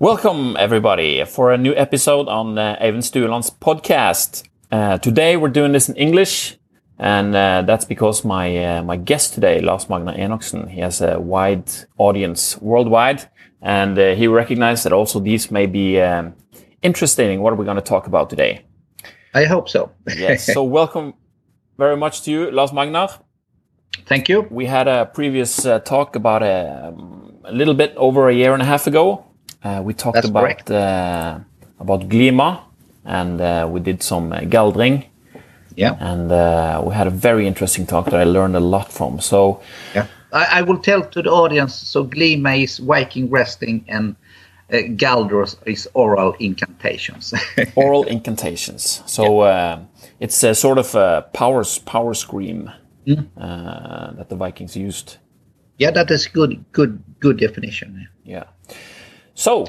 [0.00, 4.48] Welcome, everybody, for a new episode on uh, Even Stueland's podcast.
[4.72, 6.56] Uh, today we're doing this in English,
[6.98, 11.20] and uh, that's because my uh, my guest today, Lars Magnar Enoksen, he has a
[11.20, 13.28] wide audience worldwide,
[13.60, 16.32] and uh, he recognized that also these may be um,
[16.80, 17.42] interesting.
[17.42, 18.64] What are we going to talk about today?
[19.34, 19.92] I hope so.
[20.16, 20.46] yes.
[20.54, 21.12] So welcome
[21.76, 23.10] very much to you, Lars Magnar.
[24.06, 24.46] Thank you.
[24.50, 28.54] We had a previous uh, talk about a, um, a little bit over a year
[28.54, 29.26] and a half ago
[29.64, 31.38] uh, we talked That's about uh,
[31.78, 32.60] about Glima,
[33.04, 35.04] and uh, we did some uh, Galdring.
[35.76, 35.96] Yeah.
[36.00, 39.20] And uh, we had a very interesting talk that I learned a lot from.
[39.20, 39.60] So
[39.94, 41.74] yeah, I, I will tell to the audience.
[41.74, 44.16] So Glima is Viking resting, and
[44.72, 47.32] uh, Galdros is oral incantations.
[47.76, 49.02] oral incantations.
[49.06, 49.78] So uh,
[50.18, 52.70] it's a sort of a power power scream
[53.06, 53.26] Mm.
[53.38, 55.16] uh, that the Vikings used.
[55.78, 58.06] yeah, that is good, good, good definition.
[58.24, 58.44] Yeah.
[59.40, 59.64] So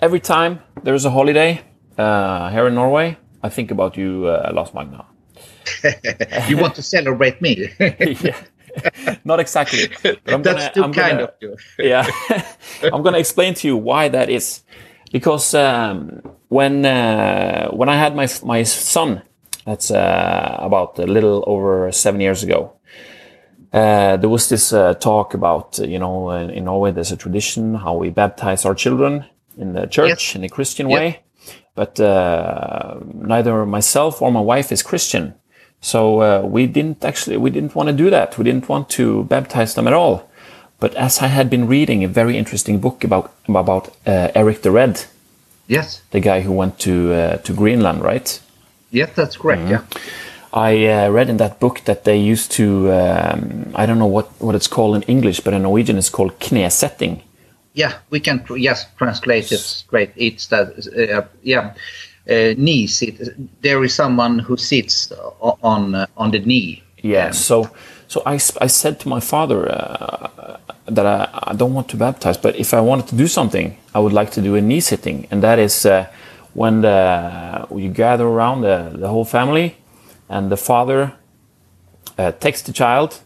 [0.00, 1.60] every time there's a holiday
[1.98, 5.04] uh, here in Norway, I think about you, uh, Lars Magnar.
[6.48, 7.68] you want to celebrate me?
[7.78, 8.40] yeah.
[9.24, 9.90] Not exactly.
[10.02, 11.56] But I'm That's gonna, kind gonna, of you.
[11.78, 12.06] yeah.
[12.84, 14.62] I'm going to explain to you why that is.
[15.12, 19.20] Because um, when uh, when I had my my son,
[19.66, 22.79] that's uh, about a little over seven years ago.
[23.72, 27.16] Uh, there was this uh, talk about uh, you know in, in Norway there's a
[27.16, 29.24] tradition how we baptize our children
[29.58, 30.34] in the church Yes.
[30.36, 30.98] in a Christian Yep.
[31.00, 31.20] way,
[31.74, 35.34] but uh, neither myself or my wife is Christian,
[35.80, 38.36] so uh, we didn't actually we didn't want to do that.
[38.38, 40.28] We didn't want to baptize them at all.
[40.80, 44.70] But as I had been reading a very interesting book about about uh, Eric the
[44.70, 45.04] Red,
[45.68, 48.40] Yes, the guy who went to uh, to Greenland, right?
[48.90, 49.62] yes, that's correct.
[49.62, 49.70] Mm-hmm.
[49.70, 49.82] Yeah,
[50.52, 54.26] I uh, read in that book that they used to um, I don't know what
[54.38, 57.22] what it's called in English, but in Norwegian it's called knesetting.
[57.74, 60.10] yeah, we can tr- yes translate it straight.
[60.16, 61.74] It's that uh, yeah,
[62.28, 63.16] uh, knee sit.
[63.62, 66.82] There is someone who sits on uh, on the knee.
[67.02, 67.30] Yeah.
[67.32, 67.70] So
[68.08, 72.36] so I, I said to my father uh, that I, I don't want to baptize,
[72.36, 75.26] but if I wanted to do something, I would like to do a knee sitting,
[75.30, 76.06] and that is uh,
[76.54, 79.76] when the, you gather around the, the whole family,
[80.30, 81.12] and the father
[82.18, 83.20] uh, takes the child,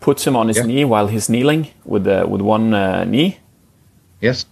[0.00, 0.66] puts him on his Yeah.
[0.66, 3.38] knee while he's kneeling with the, with one uh, knee,
[4.20, 4.46] Yes.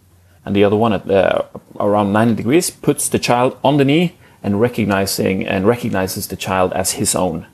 [0.45, 1.43] and the other one at uh,
[1.81, 6.73] around 90 degrees, puts the child on the knee and recognizing and recognizes the child
[6.75, 7.47] as his own.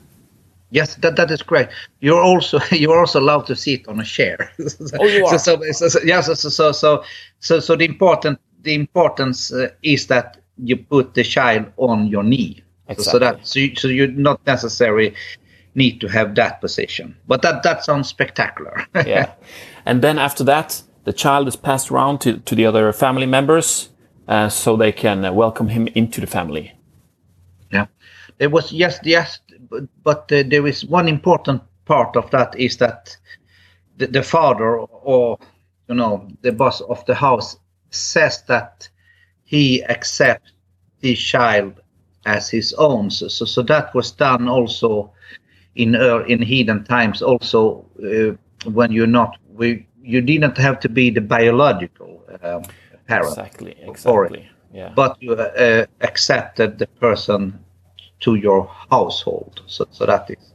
[0.73, 1.73] Yes, that that is correct.
[1.99, 4.51] You're also you're also allowed to sit on a chair.
[4.99, 5.37] Oh, you are?
[5.39, 7.03] So, so, so, so yeah, so, so so so
[7.39, 12.23] so so the important the importance uh, is that you put the child on your
[12.23, 12.63] knee.
[12.97, 15.13] So, so that so you, so you not necessarily
[15.75, 17.15] need to have that position.
[17.27, 18.85] But that that sounds spectacular.
[18.95, 19.33] yeah.
[19.85, 23.89] And then after that, the child is passed around to, to the other family members
[24.27, 26.73] uh, so they can uh, welcome him into the family.
[27.71, 27.87] Yeah,
[28.37, 32.77] there was yes, yes, but, but uh, there is one important part of that is
[32.77, 33.17] that
[33.97, 35.37] the, the father or
[35.87, 37.57] you know the boss of the house
[37.89, 38.87] says that
[39.43, 40.51] he accepts
[41.01, 41.80] the child
[42.25, 43.09] as his own.
[43.09, 45.11] So, so, so that was done also
[45.75, 47.21] in uh, in hidden times.
[47.21, 48.35] Also, uh,
[48.69, 52.63] when you're not, we you didn't have to be the biological um,
[53.07, 54.49] parent Exactly, exactly.
[54.73, 54.93] Yeah.
[54.95, 57.59] but you uh, accepted the person
[58.21, 59.61] to your household.
[59.65, 60.53] So, so that is,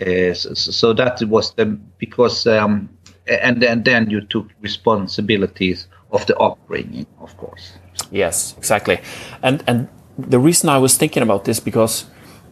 [0.00, 1.66] uh, so, so that was the
[1.98, 2.90] because um,
[3.26, 7.72] and then then you took responsibilities of the upbringing, of course.
[8.10, 8.98] Yes, exactly.
[9.42, 9.88] And and
[10.28, 12.06] the reason I was thinking about this because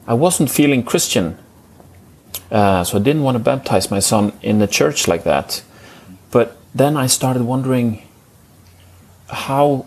[0.06, 1.36] I wasn't feeling Christian,
[2.50, 5.62] uh, so I didn't want to baptize my son in the church like that.
[6.30, 8.02] But then I started wondering
[9.28, 9.86] how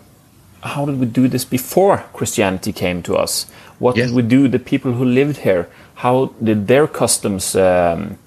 [0.62, 3.46] how did we do this before Christianity came to us?
[3.80, 4.08] What Yes.
[4.08, 4.46] did we do?
[4.48, 5.66] The people who lived here,
[5.96, 7.56] how did their customs?
[7.56, 8.18] Um,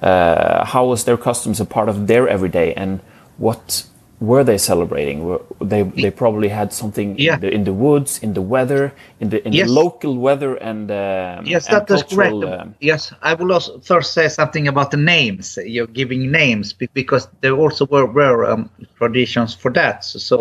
[0.00, 3.00] uh, how was their customs a part of their everyday, and
[3.38, 3.84] what
[4.22, 5.24] were they celebrating?
[5.24, 7.34] Were they they probably had something Yeah.
[7.34, 9.66] in, the, in the woods, in the weather, in the in Yes.
[9.68, 12.34] the local weather, and um, Yes, and that is correct.
[12.44, 15.58] um, yes, I will also first say something about the names.
[15.74, 20.04] You're giving names because there also were, were um, traditions for that.
[20.04, 20.36] So, so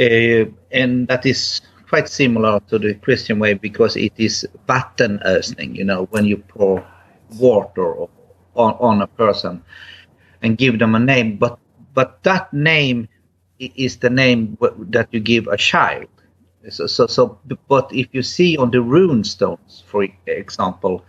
[0.00, 5.74] uh, and that is quite similar to the Christian way because it is vattenösning.
[5.74, 6.84] You know, when you pour
[7.38, 7.88] water
[8.54, 9.62] on, on a person
[10.42, 11.58] and give them a name, but
[11.94, 13.08] but that name
[13.58, 14.58] is the name
[14.90, 16.08] that you give a child.
[16.70, 17.38] So, so, so,
[17.68, 21.04] but if you see on the rune stones, for example,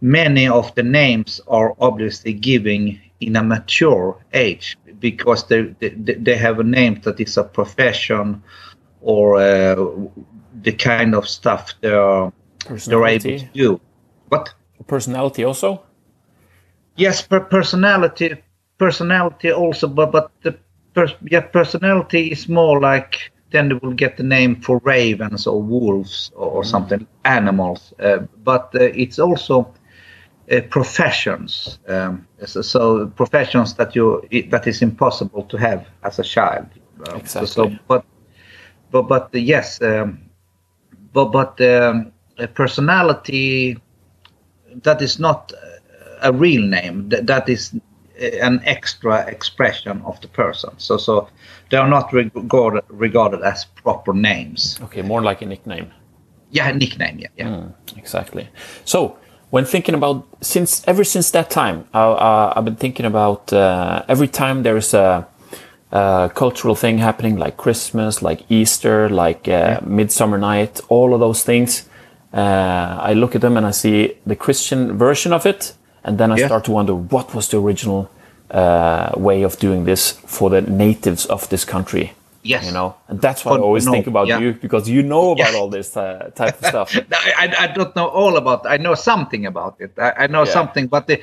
[0.00, 6.36] many of the names are obviously giving in a mature age because they they, they
[6.36, 8.42] have a name that is a profession
[9.00, 9.76] or uh,
[10.62, 12.32] the kind of stuff they are
[12.86, 13.80] they're able to do.
[14.28, 14.54] What?
[14.86, 15.82] Personality also.
[16.96, 18.42] Yes, per personality,
[18.82, 20.52] personality also, but but the
[20.94, 25.62] pers- yeah, personality is more like then they will get the name for ravens or
[25.62, 27.94] wolves or, or something, animals.
[28.00, 29.66] Uh, but uh, it's also
[30.50, 31.78] uh, professions.
[31.88, 36.66] Um, so, so professions that you that is impossible to have as a child.
[37.06, 37.46] Uh, Exactly.
[37.46, 38.04] So, but
[38.90, 40.18] but but uh, yes, um,
[41.12, 43.76] but but um, a personality
[44.82, 45.52] that is not
[46.22, 47.08] a real name.
[47.10, 47.74] That, that is
[48.22, 50.70] an extra expression of the person.
[50.78, 51.28] So so
[51.70, 54.78] they are not regarded regarded as proper names.
[54.82, 55.90] Okay, more like a nickname.
[56.50, 57.18] Yeah, nickname.
[57.18, 57.46] Yeah, yeah.
[57.46, 58.48] Mm, exactly.
[58.84, 59.16] So
[59.50, 64.02] when thinking about since ever since that time, uh, uh, I've been thinking about uh,
[64.08, 65.26] every time there's a,
[65.90, 71.42] a cultural thing happening, like Christmas, like Easter, like uh, Midsummer Night, all of those
[71.42, 71.88] things.
[72.32, 75.74] Uh, I look at them and I see the Christian version of it,
[76.04, 76.46] and then I Yeah.
[76.46, 78.08] start to wonder what was the original
[78.50, 82.12] uh, way of doing this for the natives of this country.
[82.42, 82.66] Yes.
[82.66, 84.40] You know, and that's why I always no, think about yeah.
[84.40, 85.58] you because you know about Yeah.
[85.58, 86.96] all this uh, type of stuff.
[87.38, 88.66] I, I, don't know all about.
[88.66, 89.92] I know something about it.
[89.96, 90.52] I, I know Yeah.
[90.52, 91.20] something, but the,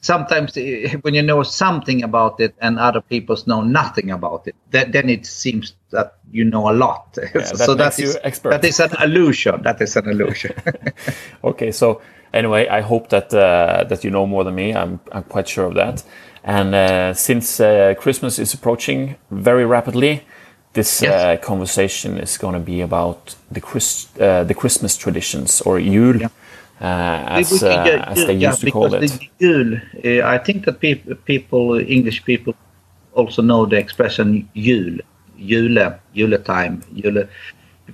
[0.00, 4.56] sometimes eh, when you know something about it and other people know nothing about it,
[4.72, 7.12] that, then it seems that you know a lot.
[7.14, 8.50] that so that is expert.
[8.50, 9.62] that is an illusion.
[9.62, 10.52] That is an illusion.
[11.44, 12.00] Okay, so
[12.32, 14.74] anyway, I hope that uh, that you know more than me.
[14.74, 16.04] I'm I'm quite sure of that.
[16.44, 20.20] And uh, since uh, Christmas is approaching very rapidly,
[20.72, 21.12] this Yes.
[21.12, 26.20] uh, conversation is going to be about the Chris uh, the Christmas traditions or Yule.
[26.20, 26.28] Yeah.
[26.80, 29.00] uh, as get- as they yeah, used to call it.
[29.38, 29.80] The
[30.22, 32.54] uh, I think that people, people, English people,
[33.14, 34.98] also know the expression Yule,
[35.38, 37.24] jule, juletime, jule,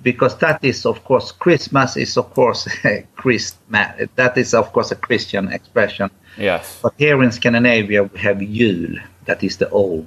[0.03, 2.69] because that is, of course, Christmas is, of course,
[3.17, 4.09] Christmas.
[4.17, 6.11] That is, of course, a Christian expression.
[6.39, 6.81] Yes.
[6.83, 8.97] But here in Scandinavia, we have jul.
[9.27, 10.06] That is the old,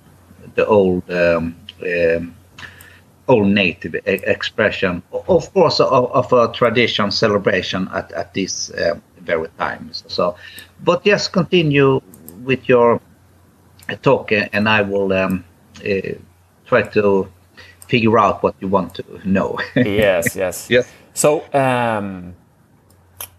[0.56, 2.36] the old, um, um,
[3.28, 5.04] old native e- expression.
[5.12, 9.92] Of course, of, of a tradition celebration at at this uh, very time.
[9.94, 10.36] So,
[10.84, 12.02] but yes, continue
[12.44, 13.00] with your
[14.02, 15.46] talk, and I will um,
[15.80, 16.16] uh,
[16.66, 17.28] try to
[17.88, 19.58] figure out what you want to know.
[19.76, 20.70] yes, yes.
[20.70, 20.96] Yes.
[21.14, 22.36] So, um,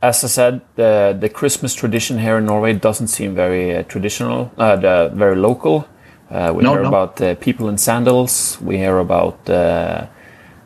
[0.02, 4.50] as I said, the the Christmas tradition here in Norway doesn't seem very uh, traditional,
[4.58, 5.86] uh, the, very local.
[6.30, 6.88] Uh, we No, hear no.
[6.88, 8.58] about uh, people in sandals.
[8.60, 10.06] We hear about uh,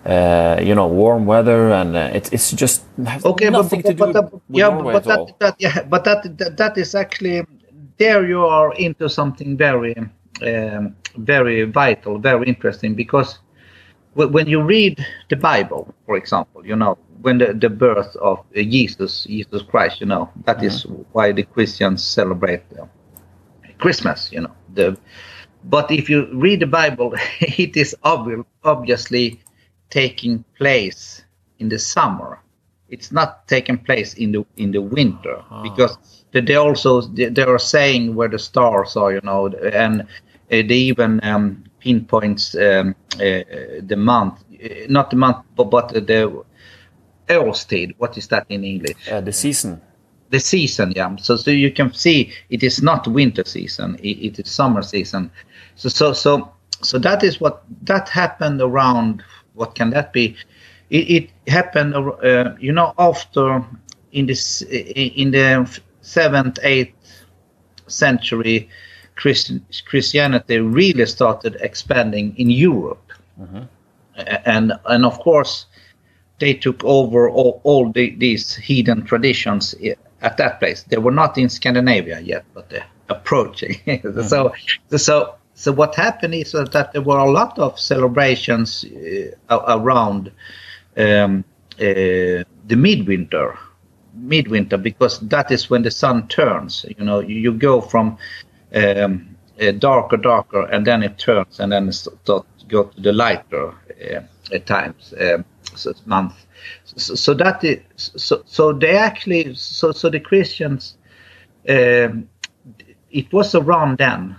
[0.06, 3.88] uh, you know warm weather, and uh, it, it's just has Okay, but, nothing but,
[3.88, 5.26] to do but, with yeah, Norway but at all.
[5.26, 7.44] that, that yeah, but that, that that is actually
[7.98, 9.94] there you are into something very
[10.42, 13.49] um, very vital, very interesting because wh-
[14.14, 18.62] when you read the Bible, for example, you know when the, the birth of uh,
[18.62, 22.86] Jesus, Jesus Christ, you know that is why the Christians celebrate uh,
[23.78, 24.96] Christmas, you know the.
[25.64, 29.40] But if you read the Bible, it is obvi- obviously
[29.90, 31.22] taking place
[31.58, 32.40] in the summer.
[32.88, 37.42] It's not taking place in the in the winter because they they also they, they
[37.42, 40.06] are saying where the stars are, you know, and
[40.48, 43.42] they even um, pinpoints um, uh,
[43.86, 46.44] the month, uh, not the month, but but the
[47.28, 47.94] Årstid.
[47.98, 48.96] What is that in English?
[49.10, 49.80] Uh, the season.
[50.30, 54.38] the season yeah so so you can see it is not winter season it, it
[54.38, 55.30] is summer season
[55.74, 56.52] so so so
[56.82, 59.22] so that is what that happened around
[59.54, 60.36] what can that be
[60.90, 61.94] it, it happened
[62.60, 63.64] you know after
[64.12, 66.94] in this in the seventh eighth
[67.86, 68.68] century
[69.20, 73.12] Christian, christianity really started expanding in europe
[74.16, 75.66] A- and and of course
[76.40, 79.74] they took over all, all the, these heathen traditions
[80.22, 80.82] at that place.
[80.84, 83.76] They were not in Scandinavia yet, but they're approaching.
[84.26, 84.52] so,
[84.96, 88.84] so, so what happened is that there were a lot of celebrations
[89.50, 90.32] uh, around
[90.96, 91.44] um,
[91.78, 93.58] uh, the midwinter,
[94.14, 96.86] midwinter, because that is when the sun turns.
[96.98, 98.16] You know, you, you go from
[98.74, 99.36] um,
[99.78, 103.74] darker, darker, and then it turns, and then it start to go to the lighter
[104.52, 106.46] at times, um, so month.
[106.84, 108.42] So, so that is so.
[108.46, 110.96] So they actually, so so the Christians,
[111.68, 112.28] um,
[113.10, 114.36] it was around then,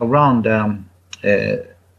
[0.00, 0.88] around um,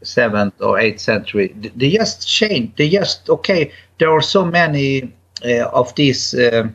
[0.02, 1.54] seventh or eighth century.
[1.76, 2.76] They just changed.
[2.76, 3.72] They just okay.
[3.98, 5.12] There are so many
[5.44, 6.68] uh, of these uh,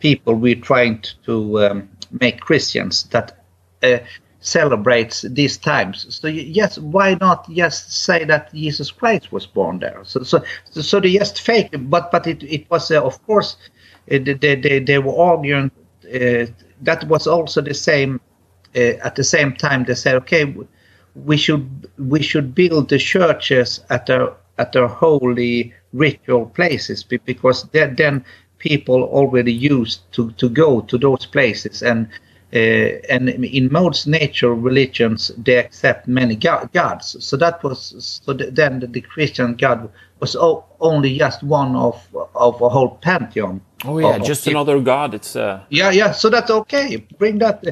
[0.00, 1.88] people we're trying to um,
[2.20, 3.44] make Christians that
[3.82, 3.98] uh,
[4.42, 6.06] celebrates these times.
[6.14, 10.00] So yes, why not just say that Jesus Christ was born there?
[10.04, 13.56] So so so they just fake, but but it it was uh, of course
[14.10, 15.70] uh, they, they they were arguing
[16.12, 16.46] uh,
[16.82, 18.20] that was also the same
[18.76, 20.54] uh, at the same time they said okay
[21.14, 27.64] we should we should build the churches at their at their holy ritual places because
[27.72, 28.24] then
[28.58, 32.08] people already used to to go to those places and
[32.54, 32.58] uh,
[33.08, 37.16] and in most nature religions they accept many gods.
[37.24, 39.88] So that was so then the, the christian god
[40.20, 40.36] was
[40.80, 41.96] only just one of
[42.34, 43.60] of a whole pantheon.
[43.84, 46.96] Oh yeah of, just of another god it's uh yeah yeah so that's okay.
[47.18, 47.64] Bring that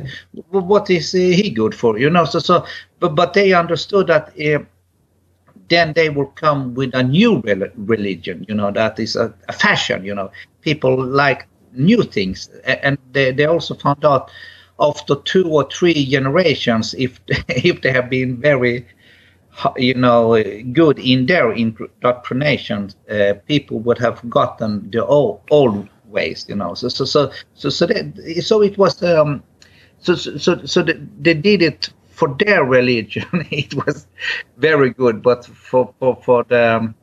[0.50, 2.24] what is uh, he good for you know?
[2.24, 2.64] So so
[3.00, 4.64] but but they understood that uh,
[5.68, 7.42] then they will come with a new
[7.76, 10.30] religion you know that is a, a fashion you know?
[10.62, 14.30] People like new things and they, they also found out
[14.80, 18.86] after two or three generations, if if they have been very,
[19.76, 26.46] you know, good in their indoctrination, uh, people would have forgotten the old old ways,
[26.48, 26.74] you know.
[26.74, 29.42] So so so so so, they, so it was um,
[29.98, 33.26] so so so they, they did it for their religion.
[33.50, 34.06] it was
[34.56, 36.94] very good, but for for for the um,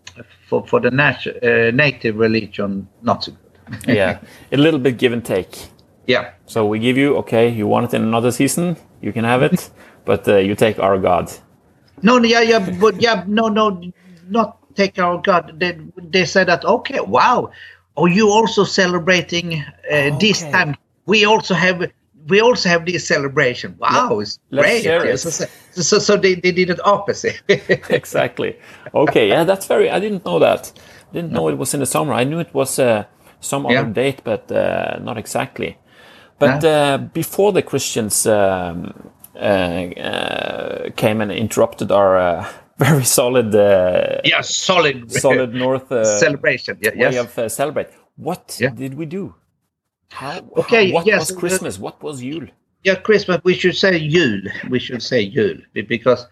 [0.48, 3.96] for for the nat- uh, native religion, not so good.
[3.96, 4.20] yeah,
[4.52, 5.70] a little bit give and take.
[6.08, 6.32] Yeah.
[6.46, 9.70] So we give you, okay, you want it in another season, you can have it,
[10.06, 11.32] but uh, you take our God.
[12.02, 13.82] No, yeah, yeah, but yeah, no, no,
[14.28, 15.60] not take our God.
[15.60, 17.52] They, they said that, okay, wow,
[17.98, 20.18] are oh, you also celebrating uh, okay.
[20.20, 20.76] this time?
[21.08, 21.92] We also have
[22.28, 23.76] we also have this celebration.
[23.80, 25.18] Wow, it's Let's great.
[25.18, 27.42] So, so, so, they, they did it opposite.
[27.90, 28.60] exactly.
[28.94, 29.90] Okay, yeah, that's very.
[29.90, 30.72] I didn't know that.
[31.14, 32.14] Didn't know it was in the summer.
[32.14, 33.06] I knew it was uh,
[33.40, 33.80] some yeah.
[33.80, 35.78] other date, but uh, not exactly.
[36.40, 38.94] But uh, before the Christians um,
[39.36, 46.92] uh, uh, came and interrupted our uh, very solid, yeah, solid, solid North celebration, yeah,
[46.92, 47.38] way yes.
[47.38, 47.88] of celebrate.
[48.16, 48.70] What yeah.
[48.70, 49.36] did we do?
[50.10, 51.80] How, okay, how, what yes, was Christmas?
[51.80, 52.48] what was Yule?
[52.84, 53.42] Yeah, Christmas.
[53.44, 54.44] We should say Yule.
[54.70, 56.26] We should say Yule because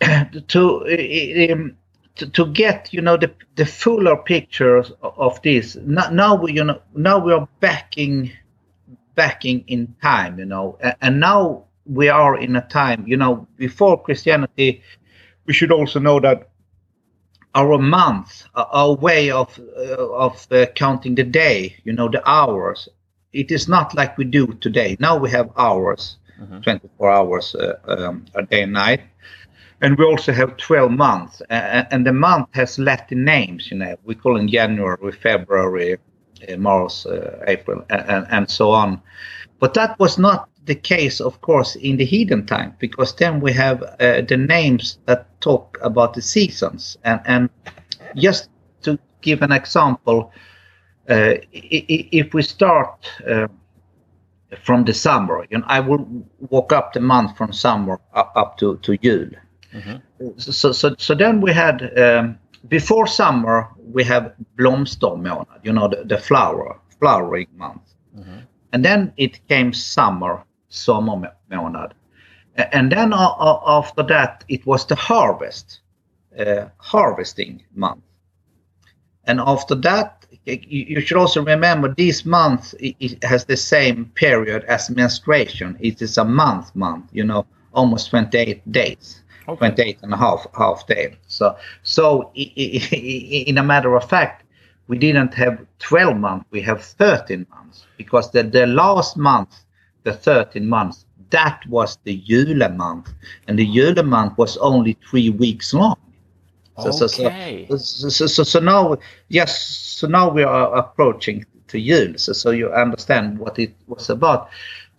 [0.48, 1.76] to um,
[2.16, 6.52] to, to get you know the the fuller picture of, of this now, now we
[6.52, 8.30] you know now we are backing
[9.14, 14.02] backing in time, you know, and now we are in a time, you know, before
[14.02, 14.82] Christianity,
[15.46, 16.48] we should also know that
[17.54, 22.88] our month, our way of uh, of uh, counting the day, you know, the hours,
[23.32, 24.96] it is not like we do today.
[24.98, 26.60] Now we have hours, mm-hmm.
[26.60, 29.02] 24 hours uh, um, a day and night.
[29.80, 34.14] And we also have 12 months, and the month has Latin names, you know, we
[34.14, 35.98] call them January, February,
[36.58, 39.00] March, uh, April, and, and so on.
[39.60, 43.52] But that was not the case, of course, in the heathen time, because then we
[43.52, 46.96] have uh, the names that talk about the seasons.
[47.04, 47.50] And, and
[48.16, 48.48] just
[48.82, 50.32] to give an example,
[51.08, 53.48] uh, if we start uh,
[54.62, 56.06] from the summer, you know, I will
[56.50, 59.36] walk up the month from summer up, up to to June.
[59.72, 60.38] Mm-hmm.
[60.38, 66.04] So, so, so then we had um, before summer we have blomstermånad, you know, the,
[66.04, 68.40] the flower flowering month, mm-hmm.
[68.72, 71.92] and then it came summer, sommarmånad,
[72.56, 75.80] and then uh, after that it was the harvest,
[76.38, 78.04] uh, harvesting month,
[79.24, 84.90] and after that you should also remember this month it has the same period as
[84.90, 85.76] menstruation.
[85.80, 89.70] It is a month month, you know, almost 28 days okay.
[89.70, 91.16] 28 and a half half day.
[91.26, 94.44] So so in a matter of fact,
[94.86, 99.64] we didn't have 12 months, we have 13 months because the, the last month,
[100.02, 103.12] the 13 months, that was the Jule month,
[103.48, 105.96] and the Jule month was only three weeks long.
[106.78, 107.66] So, okay.
[107.68, 108.96] so, so, so, so, so now,
[109.28, 114.10] yes, so now we are approaching to Yule, so, so you understand what it was
[114.10, 114.50] about.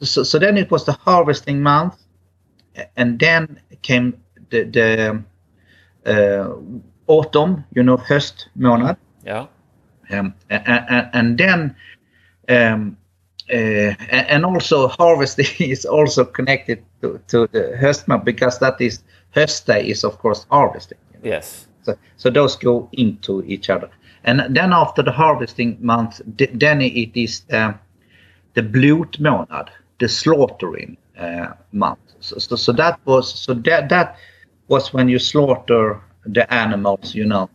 [0.02, 2.02] So, so then it was the harvesting month,
[2.96, 4.22] and then came
[4.56, 5.24] the,
[6.04, 6.56] the uh,
[7.08, 8.98] autumn, you know, höstmånad.
[9.26, 9.48] Yeah.
[10.12, 11.76] Um, and, and, then
[12.50, 12.98] um,
[13.50, 19.04] uh, and also harvesting is also connected to, to the höstmånad because that is
[19.36, 21.00] höstday is of course harvesting.
[21.24, 21.68] Yes.
[21.84, 23.90] So, so those go into each other.
[24.24, 27.76] And then after the harvesting month, then it is the,
[28.56, 29.70] the blodmånad,
[30.00, 32.00] the slaughtering uh, month.
[32.20, 34.18] So, so, so, that was so that that
[34.68, 37.50] was when you slaughter the animals, you know,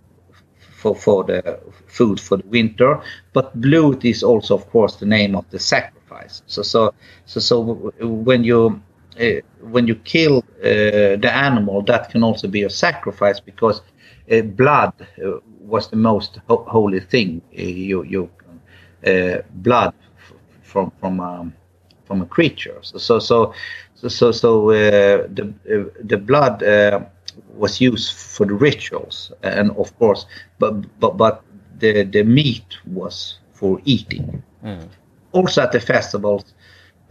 [0.58, 3.00] for, for the food for the winter.
[3.32, 6.42] But blood is also, of course, the name of the sacrifice.
[6.46, 6.94] So, so,
[7.26, 7.60] so, so
[8.00, 8.80] when you
[9.20, 9.24] uh,
[9.60, 13.82] when you kill uh, the animal, that can also be a sacrifice because
[14.30, 14.92] uh, blood
[15.24, 17.42] uh, was the most ho- holy thing.
[17.58, 18.30] Uh, you, you
[19.06, 21.52] uh, blood f- from from um,
[22.04, 22.78] from a creature.
[22.82, 23.52] So so so
[24.00, 27.00] so so, so uh, the uh, the blood uh,
[27.54, 30.26] was used for the rituals, and of course,
[30.58, 31.42] but but but
[31.78, 34.42] the the meat was for eating.
[35.32, 36.44] Also at the festivals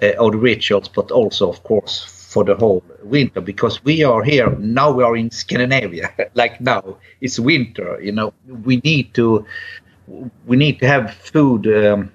[0.01, 4.23] uh, or the rituals, but also of course for the whole winter because we are
[4.23, 4.91] here now.
[4.91, 7.99] We are in Scandinavia, like now it's winter.
[8.01, 8.33] You know,
[8.65, 9.45] we need to
[10.45, 12.11] we need to have food um,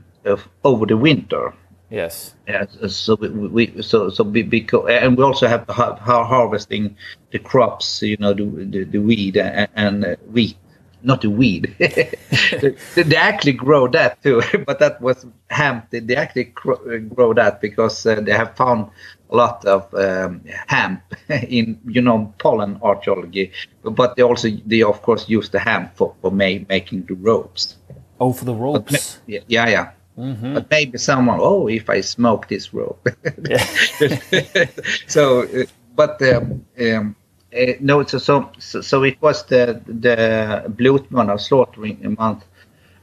[0.65, 1.55] over the winter.
[1.91, 2.35] Yes.
[2.49, 6.97] Yeah, so we, we so so be, because and we also have har- har- harvesting
[7.31, 10.57] the crops, you know, the the, the weed and, and uh, wheat,
[11.03, 11.75] not the weed.
[11.79, 15.91] they, they actually grow that too, but that was hemp.
[15.91, 18.91] They, they actually grow, grow that because uh, they have found
[19.31, 25.01] a lot of um, hemp in you know pollen archaeology, but they also they of
[25.03, 27.77] course use the hemp for for ma- making the ropes.
[28.19, 29.19] Oh, for the But ropes.
[29.29, 29.91] ma- yeah, yeah.
[30.17, 30.55] Yeah.
[30.55, 33.09] But maybe someone, oh, if I smoke this rope.
[35.07, 35.65] so, uh,
[35.97, 37.17] but um, um,
[37.57, 42.45] uh, no, so, so so it was the the blodmånad slaughtering month,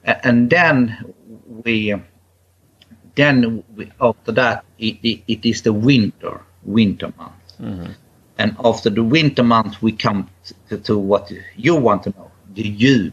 [0.03, 0.97] and then
[1.65, 1.95] we
[3.15, 7.93] then we, after that it, it, it is the winter winter month,
[8.37, 10.29] and after the winter month we come
[10.69, 13.11] to, to what you want to know the jul.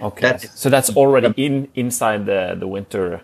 [0.00, 0.20] Okay.
[0.28, 3.22] That is- so that's already in inside the the winter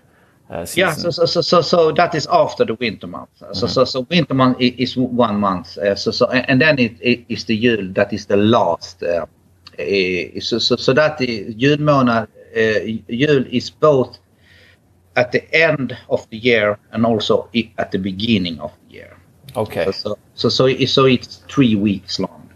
[0.51, 0.67] uh.
[0.75, 3.31] Yeah, so so, so so so that is after the winter month.
[3.53, 5.79] So so so winter month is one month.
[5.79, 9.03] Uh, so so and then it, it is the jul that is the last.
[9.03, 9.27] Uh,
[9.79, 12.29] uh, so so so that is julmånad.
[12.55, 14.19] Uh, jul is both
[15.17, 17.49] at the end of the year and also
[17.79, 19.17] at the beginning of the year.
[19.57, 19.85] okay.
[19.93, 22.51] So so so so, it's three weeks long.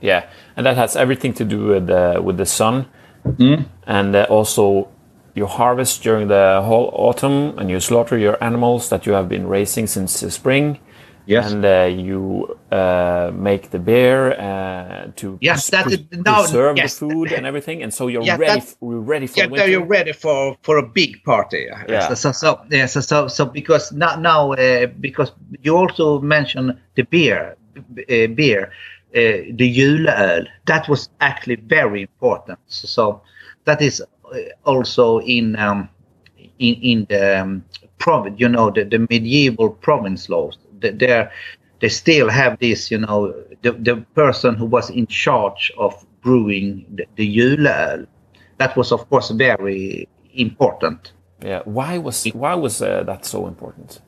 [0.00, 0.26] Yeah,
[0.56, 2.86] and that has everything to do with the with the sun,
[3.24, 3.64] Mm.
[3.86, 4.88] and uh, also
[5.34, 9.46] you harvest during the whole autumn, and you slaughter your animals that you have been
[9.48, 10.78] raising since the spring.
[11.26, 11.52] Yes.
[11.52, 16.98] And uh, you uh, make the beer uh, to Yes, that is- now- preserve yes.
[16.98, 18.62] the food and everything, and so you're ready.
[18.80, 19.70] we're ready for yeah, winter.
[19.70, 21.66] you're ready for for a big party.
[21.88, 22.08] Yeah.
[22.08, 26.78] So so so, yeah, so, so, so because now now uh, because you also mentioned
[26.94, 28.70] the beer, uh, beer,
[29.14, 29.20] uh,
[29.58, 30.46] the julöl.
[30.66, 32.58] That was actually very important.
[32.66, 33.22] So, so
[33.64, 34.02] that is
[34.64, 35.88] also in um,
[36.58, 37.64] in in the um,
[37.98, 38.40] province.
[38.40, 40.58] You know the, the medieval province laws.
[40.80, 41.32] The, there
[41.80, 42.90] they still have this.
[42.90, 48.06] You know the the person who was in charge of brewing the, the julöl
[48.58, 51.12] that was of course very important
[51.44, 51.62] Yeah.
[51.64, 54.00] Why was why was uh, that so important?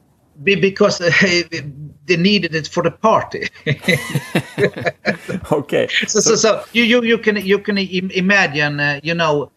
[0.42, 1.10] Be- because uh,
[2.06, 3.48] they needed it for the party
[5.52, 5.88] okay.
[6.06, 9.50] so, so so you you, you can you can Im- imagine uh, you know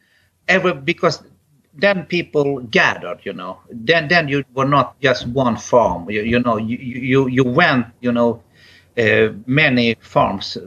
[0.50, 1.24] every because
[1.76, 3.60] then people gathered you know.
[3.72, 6.10] Then then you were not just one farm.
[6.10, 8.44] You, you know you you you went you know
[8.98, 10.58] uh, many farms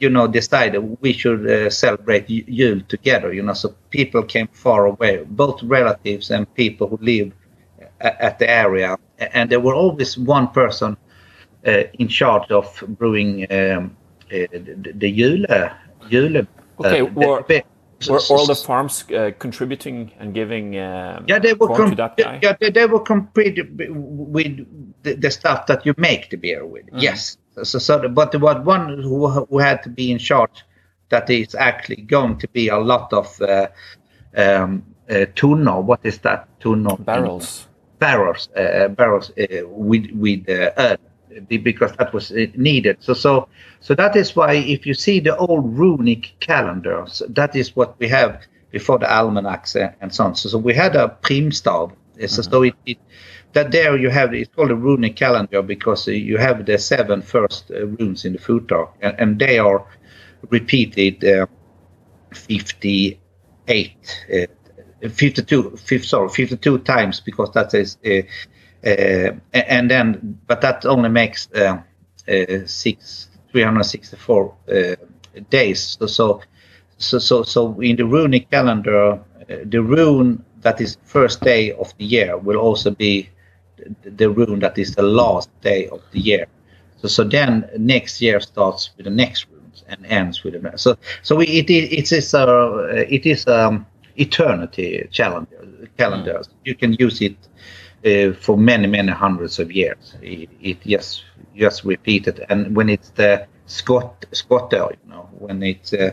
[0.00, 3.54] you know decided we should uh, celebrate Yule together you know.
[3.54, 7.32] So people came far away both relatives and people who live
[8.00, 8.96] at the area.
[9.18, 10.96] And there were always one person
[11.66, 12.66] uh, in charge of
[12.98, 13.96] brewing um,
[14.32, 15.44] uh, the, the Jule
[16.08, 16.38] Jule
[16.78, 17.62] Okay, uh, were- the-
[18.08, 22.16] Were all the farms uh, contributing and giving um, yeah, they were com- to that
[22.16, 22.40] guy?
[22.42, 24.66] yeah, they, they were compete with
[25.02, 26.86] the, the stuff that you make the beer with.
[26.86, 26.98] Mm-hmm.
[26.98, 30.64] Yes, so, so the- but was one who, who had to be in charge.
[31.08, 33.68] That is actually going to be a lot of uh,
[34.34, 35.82] um, uh, tunnor.
[35.82, 36.96] What is that tunnor?
[37.04, 37.68] barrels.
[37.98, 41.00] barrels, uh, barrels uh, with with uh, earth
[41.48, 42.96] because that was uh, needed.
[43.00, 43.48] So so
[43.80, 48.08] so that is why if you see the old runic calendars, that is what we
[48.08, 50.34] have before the almanacs uh, and so on.
[50.34, 51.92] So, so we had a primstav.
[52.26, 52.98] So, so it, it
[53.52, 57.22] that there you have it's called a runic calendar because uh, you have the seven
[57.22, 59.84] first runes in the futhark and, and they are
[60.50, 61.46] repeated uh,
[62.34, 68.22] 58 uh, 52 fif- sorry 52 times because that is uh,
[68.82, 71.80] and then but that only makes uh,
[72.28, 74.96] uh, six 364 uh,
[75.50, 75.96] days.
[75.98, 76.40] So so
[76.98, 79.18] so so so in the runic calendar uh,
[79.64, 83.28] the rune that is first day of the year will also be
[84.04, 86.46] the, rune that is the last day of the year.
[86.98, 90.82] So so then next year starts with the next runes and ends with the next
[90.82, 95.88] so so we, it is it is a it is um eternity calendar.
[95.98, 97.36] Calendar you can use it
[98.04, 100.14] uh, for many many hundreds of years.
[100.22, 101.24] It, it just
[101.56, 106.12] just repeated, and when it's the Scott Scotter, you know, when it's uh,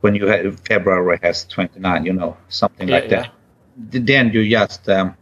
[0.00, 3.32] when you have February has 29, you know, something Yeah, like that.
[3.76, 5.16] Then you just um,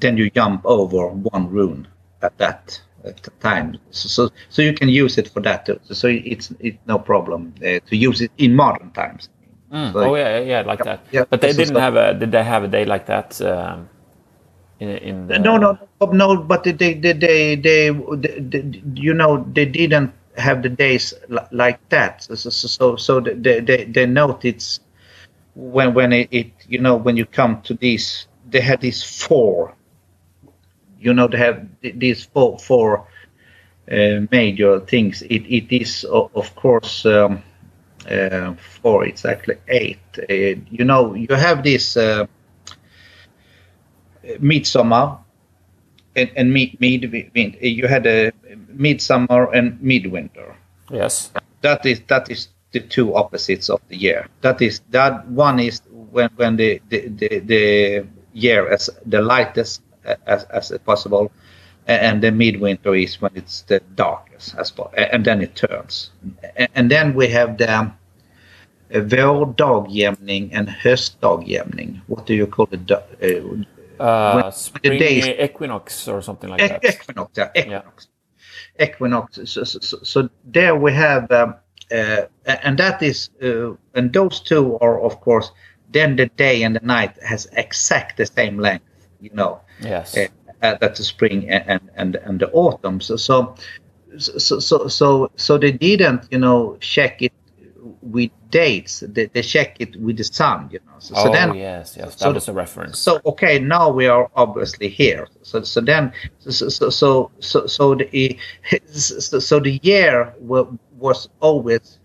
[0.00, 1.86] then you jump over one rune
[2.22, 5.78] at that at the time, so so, so you can use it for that too.
[5.92, 9.28] So it's it's no problem uh, to use it in modern times.
[9.72, 9.92] Mm.
[9.92, 11.06] So- oh yeah, yeah, like that.
[11.12, 12.14] yeah, but they didn't have a.
[12.14, 13.40] Did they have a day like that?
[13.40, 13.88] Um,
[14.80, 15.78] in in the, No, no,
[16.12, 16.36] no.
[16.42, 21.14] But they, they, they, they, they, they- you know, they didn't have the days
[21.52, 22.22] like that.
[22.24, 24.80] So, so, so, so they, they, they note it's
[25.54, 29.74] when, when it, it, you know, when you come to these, they had these four.
[30.98, 33.06] You know, they have these four, four
[33.90, 35.22] uh, major things.
[35.22, 37.42] It, it is, of course, um,
[38.10, 39.06] uh, four.
[39.06, 39.98] It's actually eight.
[40.18, 41.96] Uh, you know, you have this.
[41.96, 42.26] Uh,
[44.40, 45.18] midsummer
[46.14, 48.32] and, and mid, mid you had a
[48.68, 50.56] midsummer and midwinter.
[50.90, 51.32] Yes.
[51.62, 54.28] that is that is the two opposites of the year.
[54.42, 59.82] That is that one is when when the the, the, the year is the lightest
[60.26, 61.32] as, as possible
[61.86, 66.10] and the midwinter is when it's the darkest as po- and then it turns.
[66.74, 67.90] And then we have the uh,
[68.90, 72.00] vårdagjämning and höstdagjämning.
[72.06, 72.86] What do you call it
[74.00, 76.84] uh, spring days- equinox or something like E- that.
[76.84, 78.08] Equinox, yeah, equinox.
[78.80, 79.38] Equinox.
[79.44, 81.54] So, so, so, there we have, um,
[81.90, 85.50] uh, and that is, uh, and those two are, of course,
[85.90, 88.84] then the day and the night has exact the same length,
[89.20, 90.16] you know, yes.
[90.16, 90.26] uh,
[90.62, 93.00] uh, that the spring and, and, and, and the autumn.
[93.00, 93.54] So, so,
[94.18, 97.32] so, so, so, so they didn't, you know, check it
[98.06, 99.00] with dates.
[99.06, 100.98] They, they check it with the sun, you know.
[100.98, 102.14] So, oh so then, yes, yes.
[102.16, 102.98] That so- was a reference.
[102.98, 107.94] so okay now we are obviously here so so then so so so so, so
[107.94, 108.38] the
[108.86, 111.98] so, so the year wa- was always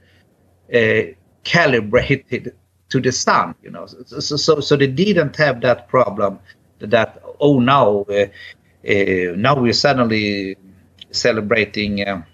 [0.74, 1.02] uh,
[1.44, 2.56] calibrated
[2.90, 6.40] to the sun you know so so so, they didn't have that problem
[6.80, 8.26] that oh now uh,
[8.88, 10.58] uh, now we're suddenly
[11.12, 12.26] celebrating um,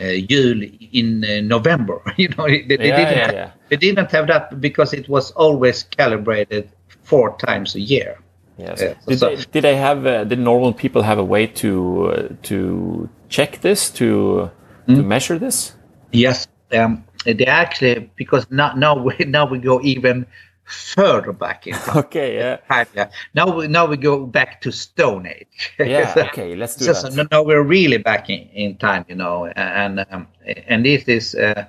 [0.00, 3.50] Yule in uh, November you know they, they yeah, didn't yeah, have- yeah.
[3.68, 6.68] they didn't have that because it was always calibrated
[7.02, 8.18] four times a year.
[8.56, 8.80] Yes.
[8.80, 10.06] Yeah, did, so- they, did they have?
[10.06, 14.50] Uh, did normal people have a way to uh, to check this to
[14.94, 15.08] to Hmm?
[15.08, 15.74] measure this?
[16.12, 20.26] Yes, um, they actually because now now we now we go even
[20.64, 21.96] further back in time.
[22.04, 22.36] Okay.
[22.36, 22.84] Yeah.
[22.94, 23.10] yeah.
[23.34, 25.72] Now we now we go back to Stone Age.
[25.78, 26.12] Yeah.
[26.14, 26.54] So- Okay.
[26.54, 27.12] Let's do so, that.
[27.12, 30.26] so now we're really back in, in time, you know, and um,
[30.68, 31.64] and this is uh,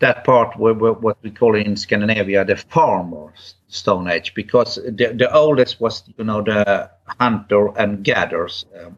[0.00, 3.32] that part where, where what we call in Scandinavia the farmer
[3.68, 8.96] Stone Age, because the the oldest was you know the hunter and gatherers um,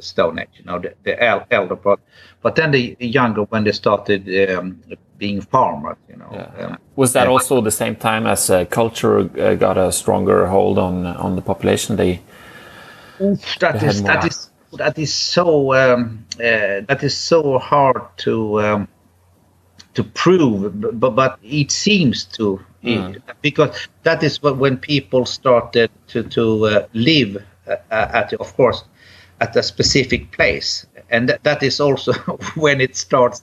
[0.00, 2.00] Stone Age, you know the, the el- elder part,
[2.42, 4.80] but then the younger when they started um,
[5.18, 6.28] being farmers, you know.
[6.32, 6.66] Yeah.
[6.66, 10.78] Um, Was that also the same time as uh, culture uh, got a stronger hold
[10.78, 11.96] on on the population?
[11.96, 12.20] They
[13.60, 14.26] that They is that more.
[14.26, 18.88] is that is so um, uh, that is so hard to um,
[19.94, 23.20] to prove, but but it seems to Mm.
[23.42, 28.84] because that is what when people started to to uh, live uh, at of course
[29.40, 32.12] at a specific place, and that, that is also
[32.56, 33.42] when it starts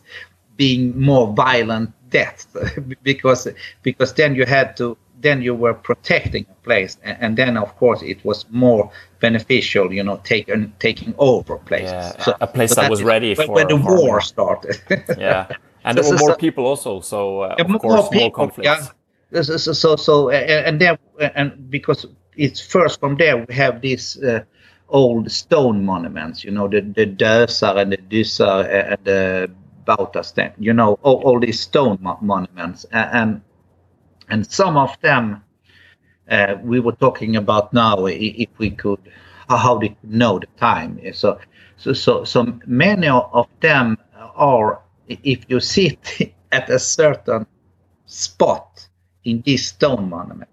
[0.57, 2.45] being more violent death
[3.03, 3.47] because
[3.81, 7.75] because then you had to then you were protecting a place and, and then of
[7.77, 11.91] course it was more beneficial you know taking taking over places
[12.27, 14.79] Yeah, a place that was ready when, for when the war started
[15.17, 15.47] yeah,
[15.85, 16.99] and So- there were so- more so- people also.
[17.01, 18.65] So uh, of more course, more people, conflicts.
[19.31, 19.41] yeah.
[19.41, 20.97] So, so, so, so and, and then,
[21.35, 22.05] and because
[22.37, 24.43] it's first from there we have this uh,
[24.93, 29.51] old stone monuments, you know, the the Dösar and the Dysar and eh, eh, the
[29.87, 33.41] Bautasten, you know, all, all these stone mo- monuments, and
[34.29, 35.43] and some of them
[36.29, 38.99] uh, we were talking about now, if we could,
[39.49, 40.99] how they know the time.
[41.13, 41.39] So,
[41.77, 43.97] so, so, so many of them
[44.35, 47.45] are, if you sit at a certain
[48.05, 48.87] spot
[49.25, 50.52] in these stone monuments,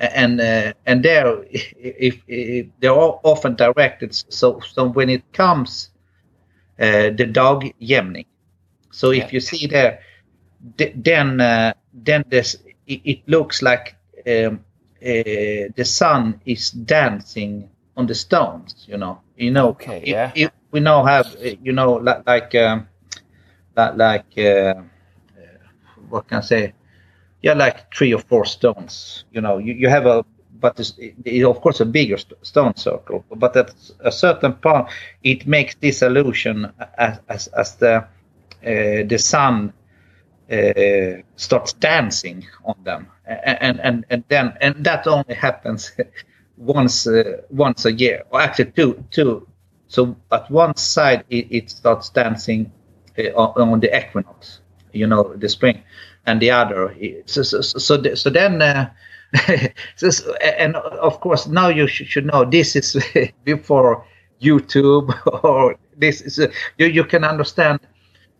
[0.00, 5.90] and uh, and there, if, if they're all often directed, so so when it comes,
[6.80, 8.26] uh, the dog jämning.
[8.90, 9.22] So Yeah.
[9.22, 10.00] if you see there,
[10.94, 14.60] then uh, then this it, it looks like um,
[15.02, 18.84] uh, the sun is dancing on the stones.
[18.88, 19.76] You know, you know.
[19.76, 20.32] Okay, if- yeah.
[20.34, 22.86] if we now have, uh, you know, li- like um,
[23.76, 24.82] li- like uh, uh,
[26.08, 26.74] what can I say?
[27.42, 29.24] Yeah, like three or four stones.
[29.32, 30.24] You know, you, you have a
[30.60, 33.24] but it's, it, of course a bigger st- stone circle.
[33.34, 34.88] But at a certain point,
[35.22, 38.04] it makes this illusion as as, as the uh,
[39.08, 39.72] the sun
[40.52, 45.92] uh, starts dancing on them, and and and then and that only happens
[46.56, 49.46] once uh, once a year, or actually two two.
[49.88, 52.72] So at one side it, it starts dancing
[53.18, 54.60] uh, on, on the equinox,
[54.92, 55.82] you know, the spring,
[56.26, 56.94] and the other.
[57.26, 58.62] So so so, so then.
[58.62, 58.90] Uh,
[59.94, 62.96] so, and of course, now you should, should know this is
[63.44, 64.04] before
[64.42, 66.38] YouTube or this is
[66.78, 67.80] you, you can understand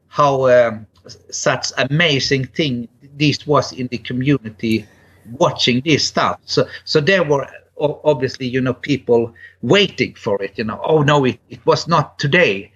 [0.09, 0.87] how um,
[1.31, 4.87] such amazing thing this was in the community
[5.33, 6.41] watching this stuff.
[6.45, 7.47] So so there were
[7.79, 10.59] obviously you know people waiting for it.
[10.59, 12.73] You know, oh no, it, it was not today,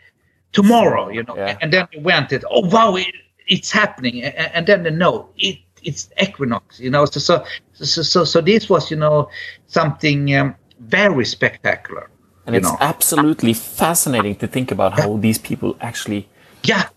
[0.53, 1.09] tomorrow.
[1.09, 1.59] You know, yeah.
[1.61, 2.45] and then they went it.
[2.51, 3.07] Oh wow, it,
[3.47, 8.41] it's happening, and, then know it it's equinox you know so so so so, so
[8.41, 9.29] this was you know
[9.67, 12.11] something um, very spectacular
[12.47, 12.77] and it's know.
[12.81, 15.21] absolutely fascinating to think about how yeah.
[15.21, 16.29] these people actually
[16.65, 16.89] yeah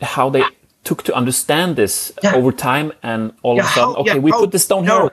[0.00, 0.42] how they
[0.84, 2.34] took to understand this yeah.
[2.34, 4.84] over time and all yeah, of a sudden how, okay we how, put the stone
[4.84, 5.02] no.
[5.02, 5.10] here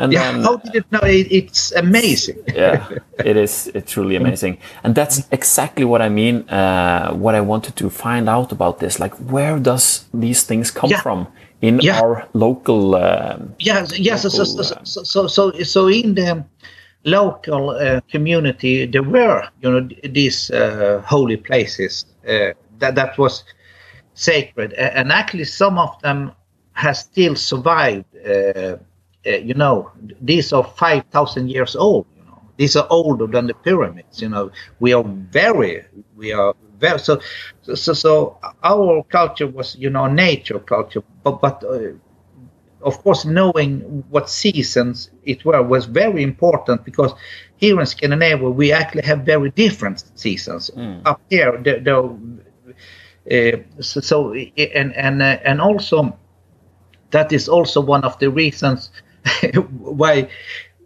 [0.00, 2.88] and yeah, then, how did it know it, it's amazing yeah
[3.24, 7.74] it is it's truly amazing and that's exactly what i mean uh, what i wanted
[7.76, 11.26] to find out about this like where does these things come from
[11.60, 12.00] in yeah.
[12.00, 12.94] our local.
[12.94, 14.24] Um, yes, yes.
[14.24, 16.44] Local, so, so, so, so, so, so in the
[17.04, 23.44] local uh, community, there were, you know, these uh, holy places uh, that that was
[24.14, 26.32] sacred, and actually some of them
[26.72, 28.04] has still survived.
[29.26, 32.06] Uh, you know, these are five thousand years old.
[32.16, 34.22] You know, these are older than the pyramids.
[34.22, 35.84] You know, we are very,
[36.16, 37.20] we are very so
[37.74, 41.92] so so our culture was you know nature culture but but uh,
[42.82, 47.12] of course knowing what seasons it were was very important because
[47.56, 51.00] here in Scandinavia we actually have very different seasons mm.
[51.04, 51.96] up here the, the
[53.30, 56.18] uh, so, so, and and uh, and also
[57.10, 58.90] that is also one of the reasons
[59.54, 60.28] why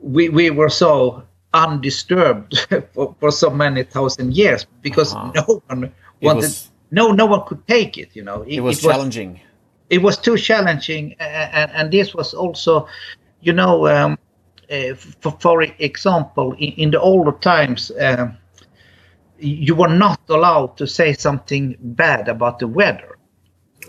[0.00, 5.32] we we were so undisturbed for, for so many thousand years because uh-huh.
[5.34, 8.42] no one wanted was, no no one could take it you know.
[8.42, 9.32] It, it was it challenging.
[9.32, 9.40] Was,
[9.90, 12.88] it was too challenging and, and this was also
[13.40, 14.18] you know um,
[14.70, 18.32] uh, for, for example in, in the older times uh,
[19.38, 23.13] you were not allowed to say something bad about the weather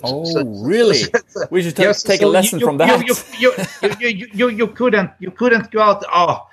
[0.03, 1.03] Oh, so, really?
[1.51, 3.07] We should yes, take so a lesson you, from that.
[3.07, 3.53] You, you,
[3.99, 6.03] you, you, you, couldn't you couldn't go out.
[6.11, 6.47] Oh,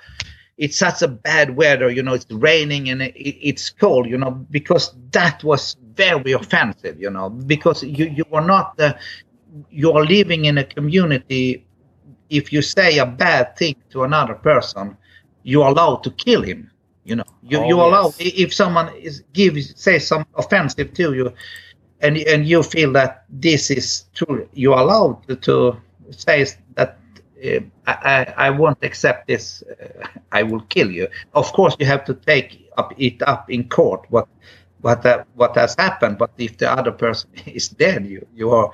[0.57, 4.31] it's such a bad weather, you know, it's raining and it, it's cold, you know,
[4.51, 8.97] because that was very offensive, you know, because you, you are not the,
[9.69, 11.65] you are living in a community.
[12.29, 14.97] If you say a bad thing to another person,
[15.43, 16.69] you're allowed to kill him.
[17.03, 18.33] You know, you, oh, you allow yes.
[18.35, 21.33] if someone is gives say some offensive to you,
[22.03, 25.77] and and you feel that this is true, you're allowed to,
[26.11, 26.99] say that
[27.43, 29.63] uh, I, I won't accept this.
[29.63, 31.07] Uh, I will kill you.
[31.33, 34.05] Of course, you have to take up it up in court.
[34.09, 34.27] What
[34.81, 36.17] what uh, what has happened?
[36.17, 38.71] But if the other person is dead, you you are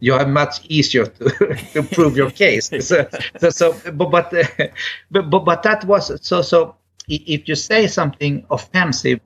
[0.00, 1.24] you are much easier to,
[1.72, 2.70] to prove your case.
[2.80, 3.06] So,
[3.38, 4.68] so, so but but, uh,
[5.10, 6.76] but but but that was so so.
[7.08, 9.20] If you say something offensive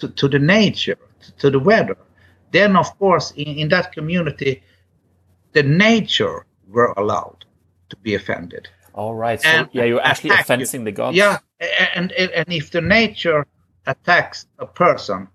[0.00, 0.98] to, to the nature,
[1.38, 1.96] to the weather,
[2.52, 4.62] then of course in, in that community,
[5.52, 7.44] the nature were allowed
[7.90, 8.68] to be offended.
[8.94, 9.40] All right.
[9.40, 10.84] So and yeah, you're actually offending you.
[10.84, 11.16] the gods.
[11.16, 11.38] Yeah,
[11.94, 13.46] and, and and if the nature
[13.86, 15.28] attacks a person,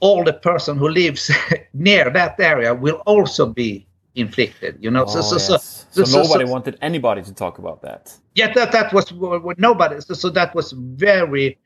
[0.00, 1.30] all the person who lives
[1.72, 4.76] near that area will also be inflicted.
[4.80, 5.04] You know.
[5.04, 5.86] Oh, so, so, yes.
[5.90, 8.14] so, so, nobody wanted anybody to talk about that.
[8.34, 9.12] Yeah, that that was
[9.58, 10.00] nobody.
[10.00, 11.58] So, so that was very,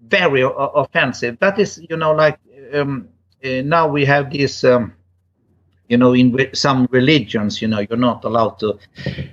[0.00, 1.38] very offensive.
[1.38, 2.38] That is, you know, like
[2.72, 3.08] um,
[3.44, 4.64] now we have this.
[4.64, 4.94] Um,
[5.88, 8.78] you know in some religions you know you're not allowed to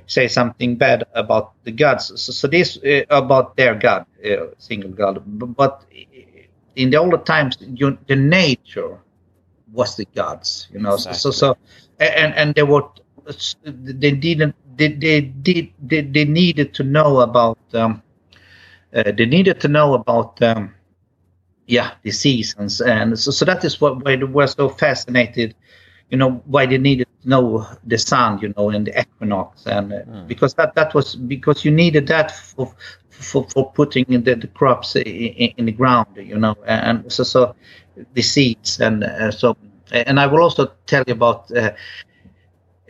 [0.05, 4.91] say something bad about the gods so, so this uh, about their god uh, single
[4.91, 5.21] god
[5.55, 5.85] but
[6.75, 8.99] in the older times you, the nature
[9.71, 11.19] was the gods you know exactly.
[11.19, 11.57] so so
[11.99, 12.83] and and they were
[13.63, 18.01] they didn't they they did they, they, needed to know about um,
[18.93, 20.73] uh, they needed to know about um,
[21.71, 25.55] yeah the seasons and so, so that is what why they were so fascinated
[26.09, 29.91] you know why they needed to know the sun you know and the equinox and
[29.91, 30.27] mm.
[30.27, 32.73] because that that was because you needed that for
[33.09, 37.55] for, for putting the, the crops in, in, the ground you know and so so
[38.13, 39.55] the seeds and uh, so
[39.91, 41.71] and i will also tell you about uh,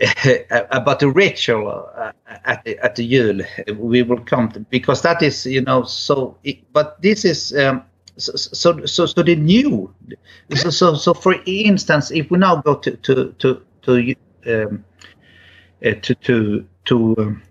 [0.71, 2.11] about the ritual uh,
[2.45, 3.41] at the, at the Yule,
[3.77, 6.37] we will come to, because that is you know so.
[6.73, 7.83] But this is um,
[8.17, 9.93] so, so so so the new.
[10.56, 14.15] So, so so for instance, if we now go to to to to
[14.47, 14.84] um,
[15.86, 17.41] uh, to to to um,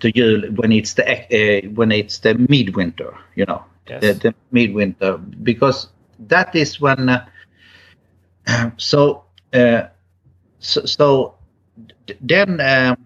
[0.00, 4.02] to Yule when it's the uh, when it's the midwinter, you know, Yes.
[4.02, 5.88] the, the midwinter, because
[6.28, 7.08] that is when.
[7.08, 7.26] Uh,
[8.76, 9.82] so uh,
[10.58, 11.34] so so
[12.20, 12.96] then um,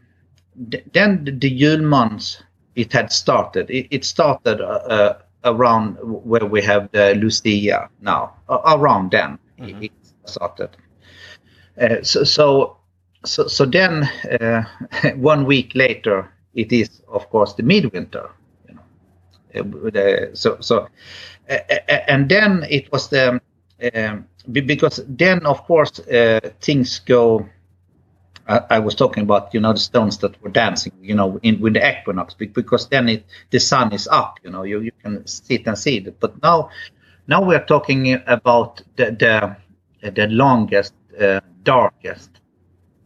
[0.93, 2.43] then the, the Yule months
[2.75, 3.71] it had started.
[3.71, 8.35] It, it started uh, uh, around where we have the Lucia now.
[8.49, 9.87] Around then Mhm.
[9.87, 9.93] it
[10.27, 10.71] started.
[11.81, 12.77] Uh, so so
[13.25, 14.05] so so then
[14.41, 14.63] uh,
[15.17, 18.29] one week later it is of course the midwinter.
[18.69, 18.83] You know,
[19.55, 20.89] Uh, the- so so
[21.51, 23.41] uh, uh, and then it was the
[23.95, 27.47] um, because then of course uh, things go
[28.49, 31.61] I, I was talking about you know the stones that were dancing you know in
[31.61, 35.27] with the equinox because then it the sun is up you know you, you can
[35.27, 36.71] sit and see it but now
[37.29, 39.07] now we are talking about the
[40.03, 42.31] the, the longest uh, darkest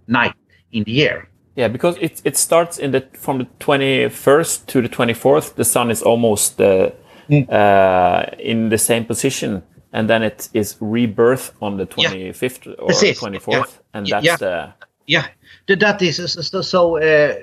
[0.06, 0.34] night
[0.72, 1.26] in the year
[1.56, 5.54] Yeah, because it it starts in the from the twenty first to the twenty fourth.
[5.56, 6.90] The sun is almost uh,
[7.28, 7.46] Mm.
[7.48, 12.90] uh, in the same position, and then it is rebirth on the twenty fifth or
[13.14, 13.98] twenty fourth, Yeah.
[13.98, 14.20] and Yeah.
[14.20, 14.72] that's the
[15.10, 15.26] yeah.
[15.66, 16.16] That is
[16.62, 17.34] so, uh,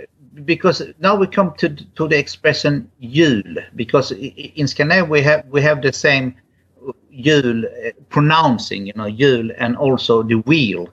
[0.46, 3.44] because now we come to to the expression Jul
[3.76, 6.36] because in Scandinavia we have we have the same
[7.12, 10.90] Jul uh, pronouncing you know Jul and also the wheel.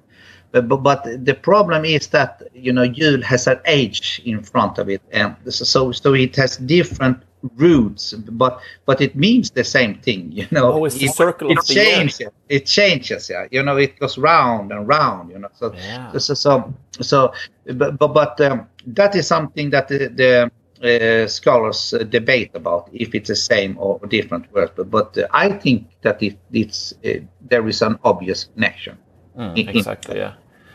[0.53, 4.89] But, but, the problem is that you know Jul has an age in front of
[4.89, 5.03] it.
[5.13, 7.23] And so so it has different
[7.57, 11.51] roots but but it means the same thing you know Oh, it's the it, circle
[11.51, 15.39] it of the changes it changes yeah you know it goes round and round you
[15.39, 16.17] know so Yeah.
[16.19, 17.33] so so, so
[17.77, 20.51] but but, but um, that is something that the, the
[20.83, 25.27] uh, scholars uh, debate about if it's the same or different words but, but uh,
[25.33, 28.97] i think that it, it's uh, there is an obvious connection
[29.37, 30.33] Mm, in- in- exactly yeah.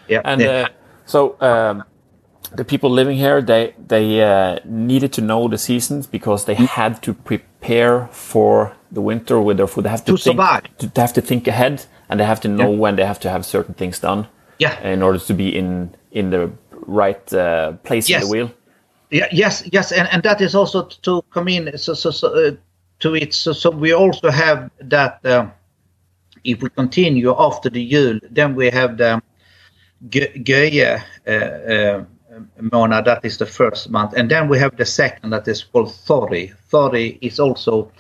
[0.08, 0.50] yeah And yeah.
[0.50, 0.68] uh,
[1.06, 1.84] so um,
[2.56, 7.02] the people living here, they they uh, needed to know the seasons because they had
[7.04, 9.86] to prepare for the winter with their food.
[9.86, 10.78] They have to, To think, survive.
[10.80, 13.30] To, they have to think ahead, and they have to know when they have to
[13.30, 14.28] have certain things done
[14.60, 16.52] yeah in order to be in in the
[16.86, 18.52] right uh, place in the wheel.
[19.12, 22.52] Yeah, yes, yes, and, and that is also to come in so, so, so uh,
[23.00, 23.34] to it.
[23.34, 25.52] So, so we also have that um,
[26.44, 29.22] if we continue after the Jul, then we have the
[30.10, 32.06] Gö- Göje uh, uh,
[32.60, 35.90] Mona, that is the first month, and then we have the second that is called
[35.90, 36.54] Thori.
[36.72, 37.92] Thori is also,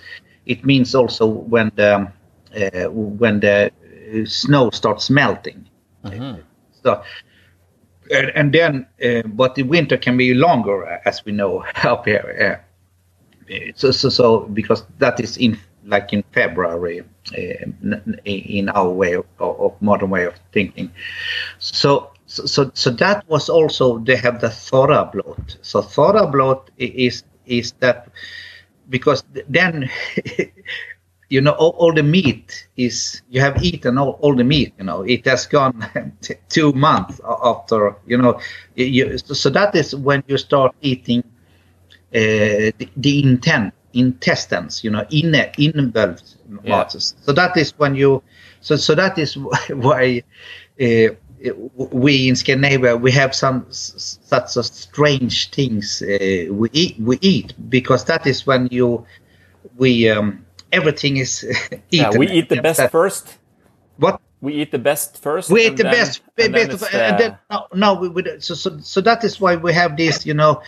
[0.45, 2.11] it means also when the
[2.55, 5.65] uh, when the uh, snow starts melting.
[6.83, 7.03] So
[8.11, 12.63] and, and then uh, but the winter can be longer as we know up here
[13.49, 17.89] uh, so, so so because that is in like in february uh,
[18.25, 20.91] in our way of, of modern way of thinking
[21.59, 26.93] so so so, so that was also they have the thora thorablot so thorablot i-
[27.07, 27.97] is is that
[28.89, 29.89] because then
[31.29, 34.85] you know all, all the meat is you have eaten all, all the meat you
[34.85, 35.01] know.
[35.03, 35.75] It has gone
[36.21, 38.39] t- two months after you know.
[38.75, 41.23] You, so that is when you start eating
[42.13, 46.85] uh, the, the intent intestines you know in involved Yeah.
[47.21, 48.21] so that is when you
[48.61, 49.37] so so that is
[49.69, 50.23] why
[50.81, 51.07] uh,
[51.77, 57.53] we in Scandinavia we have some such a strange things uh, we eat we eat
[57.69, 59.05] because that is when you
[59.77, 61.81] we um, everything is eaten.
[61.89, 63.37] Yeah, we eat the best That- first.
[63.97, 65.49] What We eat the best first.
[65.49, 68.23] we eat the then- best, and best of- the- and then no, no we, we,
[68.39, 70.61] so, so so that is why we have this, you know,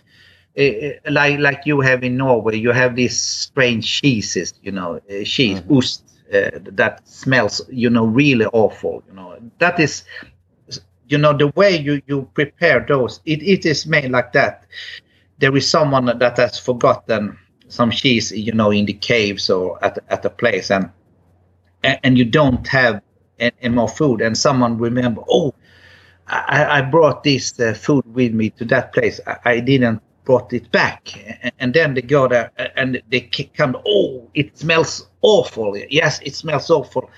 [0.57, 4.99] uh, uh, like like you have in Norway, you have these strange cheeses, you know,
[5.09, 6.03] uh, cheese, ost,
[6.33, 9.37] uh, that smells, you know, really awful, you know.
[9.59, 10.03] That is,
[11.11, 14.65] you know, the way you you prepare those, it, it is made like that.
[15.39, 19.99] There is someone that has forgotten some cheese, you know, in the caves or at
[20.09, 20.89] at a place, and
[21.83, 23.01] and, and you don't have
[23.39, 25.53] any, any more food, and someone remember, oh,
[26.27, 29.19] I, I brought this uh, food with me to that place.
[29.27, 33.75] I, I didn't brought it back, and, and then they go there and they come.
[33.85, 35.75] Oh, it smells awful.
[35.89, 37.09] Yes, it smells awful,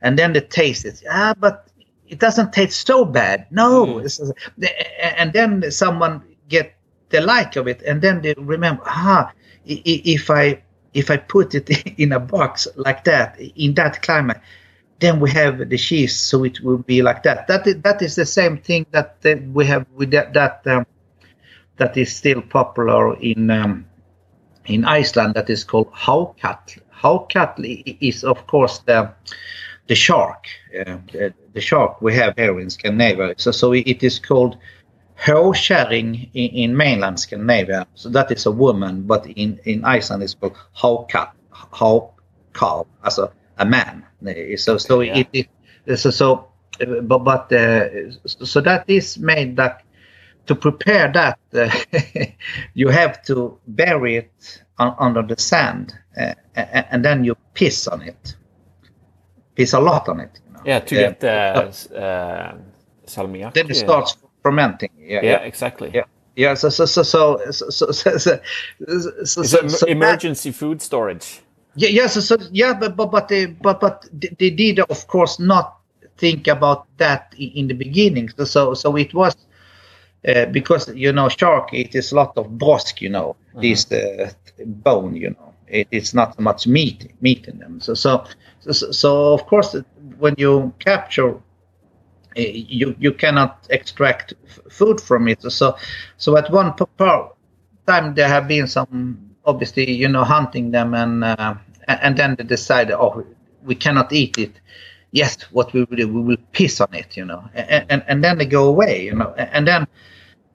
[0.00, 1.02] and then they taste it.
[1.10, 1.68] Ah, but
[2.08, 3.46] it doesn't taste so bad.
[3.50, 4.68] No, Mm.
[5.16, 6.74] And then someone get
[7.10, 8.82] the like of it, and then they remember.
[8.86, 9.32] Ah,
[9.64, 14.40] if I if I put it in a box like that in that climate,
[15.00, 17.46] then we have the cheese, so it will be like that.
[17.48, 19.16] That is, that is the same thing that
[19.52, 20.86] we have with that that, um,
[21.76, 23.86] that is still popular in um,
[24.66, 25.34] in Iceland.
[25.34, 26.80] That is called hákarl.
[27.02, 29.12] Hákarl is of course the
[29.86, 30.46] the shark,
[30.78, 30.96] uh,
[31.52, 33.34] the, shark we have here in Scandinavia.
[33.36, 34.56] So so it is called
[35.18, 37.86] Håkärring in, in mainland Scandinavia.
[37.94, 41.32] So that is a woman, but in in Iceland it's called hákarl.
[41.52, 44.04] Hákarl, as a, a man.
[44.56, 45.18] So so yeah.
[45.32, 45.48] it,
[45.84, 46.48] it so so
[47.02, 49.82] but but uh, so that is made that
[50.46, 51.70] to prepare that uh,
[52.74, 58.02] you have to bury it on, under the sand uh, and then you piss on
[58.02, 58.36] it
[59.54, 60.60] piss a lot on it you know?
[60.64, 62.54] yeah to get uh, uh,
[63.06, 66.04] salmiak then it starts fermenting yeah, yeah, exactly yeah
[66.36, 68.38] yeah so so so so so so, so,
[69.24, 71.40] so, so, so emergency food storage
[71.76, 75.06] yeah, yes, yeah, so, so, yeah, but but but they, but but they did of
[75.08, 75.80] course not
[76.16, 78.28] think about that in the beginning.
[78.28, 79.36] So so, so it was
[80.26, 83.60] uh, because you know shark it is a lot of brosk, you know, mm-hmm.
[83.60, 84.30] this uh,
[84.64, 87.80] bone, you know, it, it's not much meat meat in them.
[87.80, 88.24] So so
[88.72, 89.76] so, so of course
[90.18, 91.34] when you capture
[92.36, 94.34] uh, you you cannot extract
[94.68, 95.40] food from it.
[95.52, 95.76] So
[96.16, 96.74] so at one
[97.86, 101.54] time there have been some obviously you know hunting them and uh,
[101.86, 103.24] and then they decide oh
[103.62, 104.60] we cannot eat it.
[105.12, 107.44] Yes what we will do we will piss on it you know.
[107.54, 109.32] And and, and then they go away you know.
[109.34, 109.86] And then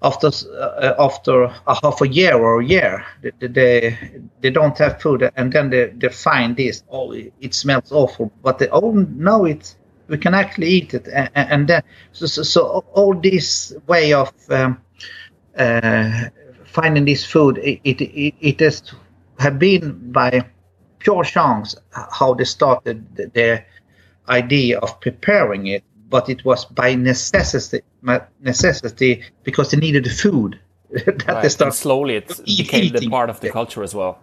[0.02, 3.06] after uh, after a half a year or a year
[3.39, 3.97] they,
[4.41, 8.32] they don't have food and then they, they find this oh it smells awful.
[8.41, 9.76] But they oh no it
[10.08, 11.84] we can actually eat it and, and then
[12.14, 14.82] so, so, so, all this way of um,
[15.58, 16.30] uh,
[16.70, 18.93] finding this food, it, it, it, it has
[19.39, 20.45] have been by
[21.00, 23.66] pure chance how they started their
[24.28, 27.82] idea of preparing it, but it was by necessity,
[28.41, 31.43] necessity because they needed the food that right.
[31.43, 31.68] they started.
[31.68, 33.01] And slowly, it became eating.
[33.01, 34.20] the part of the culture as well.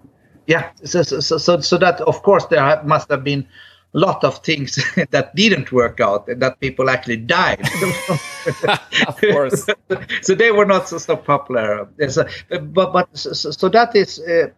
[0.47, 3.49] Yeah, so so so so that of course there must have been
[3.95, 4.77] a lot of things
[5.11, 7.61] that didn't work out and that people actually died.
[9.09, 9.67] of course.
[10.23, 11.89] so they were not so, so popular.
[12.09, 14.21] So, but but so, so that is.
[14.21, 14.49] Uh,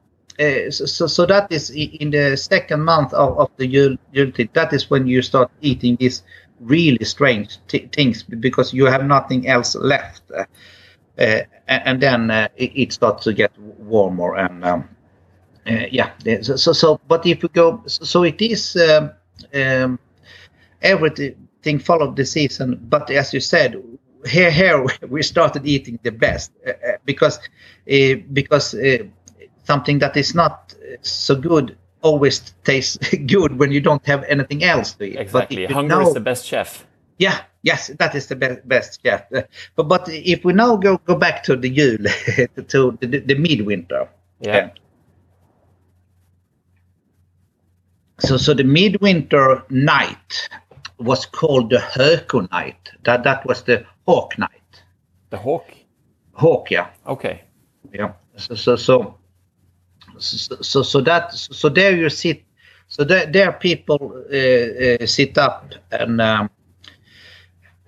[0.41, 4.51] uh, so, so that is in the second month of, of the Yuletide.
[4.53, 6.23] That is when you start eating these
[6.61, 10.45] really strange things because you have nothing else left, uh,
[11.19, 14.89] uh, and then uh, it, it, starts to get warmer and um,
[15.67, 16.13] uh, yeah.
[16.43, 19.11] So, so, but if we go, so it is um,
[19.55, 19.99] um,
[20.83, 22.79] everything followed the season.
[22.89, 23.83] But as you said,
[24.27, 27.39] here here we started eating the best uh, uh because
[28.33, 28.75] because
[29.65, 34.93] something that is not so good always tastes good when you don't have anything else
[34.95, 35.17] to eat.
[35.17, 36.87] Exactly, hunger know, is the best chef.
[37.19, 39.33] Yeah, yes, that is the best best chef.
[39.33, 39.43] Uh,
[39.77, 41.99] but but if we now go go back to the Jul
[42.69, 44.09] to the, the midwinter.
[44.41, 44.71] Yeah.
[48.21, 50.49] so so the midwinter night
[50.99, 52.91] was called the Höku night.
[53.05, 54.83] That that was the hawk night.
[55.31, 55.67] The hawk.
[56.33, 56.91] Hawk, yeah.
[57.07, 57.43] Okay.
[57.93, 58.13] Yeah.
[58.37, 59.18] So so so
[60.19, 62.45] so, so that so there you sit.
[62.89, 66.51] So there, there people uh, uh, sit up and um,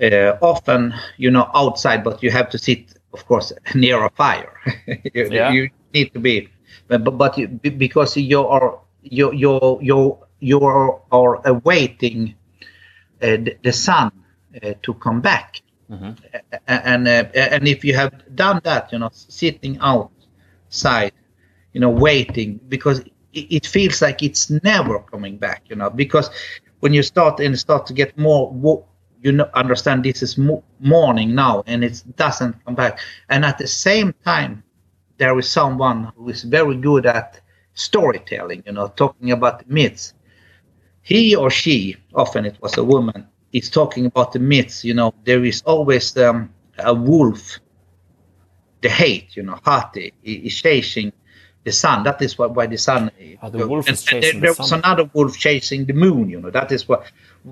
[0.00, 4.52] uh, often you know outside, but you have to sit, of course, near a fire.
[5.14, 5.52] you, yeah.
[5.52, 6.48] you need to be,
[6.88, 12.34] but but you, because you are you you you you are, are awaiting
[13.22, 14.10] uh, the, the, sun
[14.62, 15.60] uh, to come back.
[15.90, 16.12] Mm-hmm.
[16.66, 21.12] And uh, and if you have done that, you know, sitting outside,
[21.72, 23.00] you know, waiting because
[23.32, 26.30] it, feels like it's never coming back, you know, because
[26.80, 28.84] when you start and start to get more
[29.22, 32.98] you know, understand this is mo- morning now and it doesn't come back
[33.28, 34.62] and at the same time
[35.18, 37.40] there is someone who is very good at
[37.74, 40.14] storytelling, you know, talking about myths.
[41.02, 44.84] He or she, often it was a woman, is talking about the myths.
[44.84, 47.58] You know, there is always um, a wolf,
[48.82, 51.12] the hate, you know, Hati, is chasing
[51.64, 52.04] the sun.
[52.04, 53.10] That is why, why the sun.
[53.42, 56.30] Oh, the wolf is chasing there, the there was another wolf chasing the moon.
[56.30, 57.04] You know, that is what,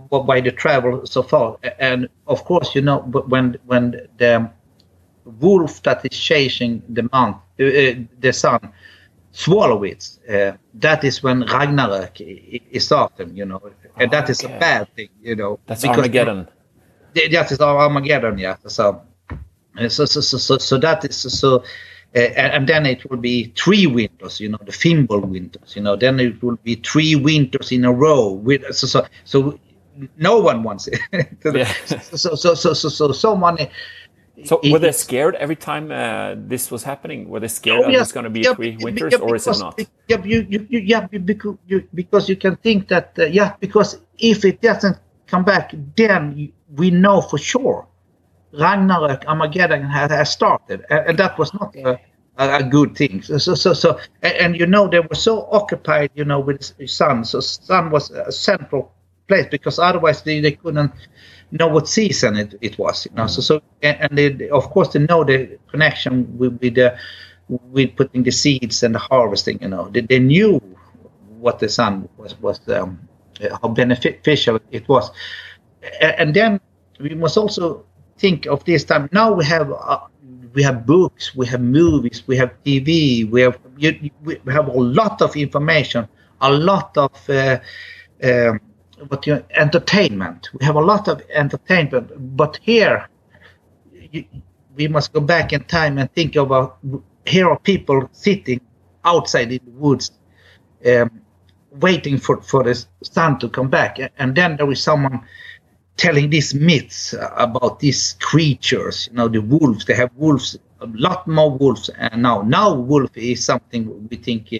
[0.08, 1.58] what why they travel so far.
[1.78, 4.50] And of course, you know, when when the
[5.24, 8.72] wolf that is chasing the month, uh, the sun,
[9.32, 10.08] swallow it.
[10.28, 13.60] Uh, that is when Ragnarok is autumn, you know,
[13.96, 14.56] and that is okay.
[14.56, 15.60] a bad thing, you know.
[15.66, 16.48] That's Armageddon.
[17.14, 18.56] That is Armageddon, yeah.
[18.66, 19.02] So,
[19.88, 21.62] so, so, so, so that is so.
[22.16, 25.94] Uh, and, then it will be three winters, you know, the Fimbul winters, you know.
[25.94, 28.30] Then it will be three winters in a row.
[28.32, 29.60] With so so, so
[30.16, 31.00] no one wants it.
[31.44, 31.70] Yeah.
[32.16, 33.12] so, so, so, so, so.
[33.12, 37.28] So it- were they scared every time uh, this was happening?
[37.28, 38.02] Were they scared Oh, that yes.
[38.02, 39.80] it's going to be Yeah, three winters, yeah, or is it because- not?
[40.08, 43.98] Yeah, you, you, you, yeah, because you, because you can think that uh, yeah, because
[44.18, 44.96] if it doesn't
[45.26, 47.86] come back, then we know for sure
[48.52, 51.98] Ragnarok Armageddon has, has started, and, and that was not a,
[52.38, 53.22] a, good thing.
[53.22, 56.72] So, so, so, so and, and you know they were so occupied, you know, with
[56.88, 57.24] sun.
[57.24, 58.92] So sun was a central
[59.26, 60.92] place because otherwise they, they couldn't
[61.50, 63.06] know what season it, it was.
[63.06, 66.96] You know, so so and, they, of course they know the connection with, with the
[67.48, 69.58] with putting the seeds and the harvesting.
[69.60, 70.58] You know, they, they knew
[71.38, 73.08] what the sun was was um,
[73.60, 75.10] how beneficial it was,
[76.00, 76.60] and then
[76.98, 77.84] we must also
[78.18, 79.08] think of this time.
[79.12, 79.72] Now we have.
[79.72, 80.00] Uh,
[80.54, 84.72] we have books, we have movies, we have TV, we have you, we have a
[84.72, 86.08] lot of information,
[86.40, 87.58] a lot of uh,
[88.22, 88.60] um,
[89.08, 90.50] what you entertainment.
[90.58, 93.08] We have a lot of entertainment, but here
[94.10, 94.24] you,
[94.74, 96.78] we must go back in time and think about
[97.26, 98.60] here are people sitting
[99.04, 100.12] outside in the woods,
[100.86, 101.20] um,
[101.70, 105.20] waiting for for the sun to come back, and then there is someone
[105.98, 109.08] telling these myths about these creatures.
[109.10, 109.84] You know, the wolves.
[109.84, 114.54] They have wolves, a lot more wolves, and now now wolf is something we think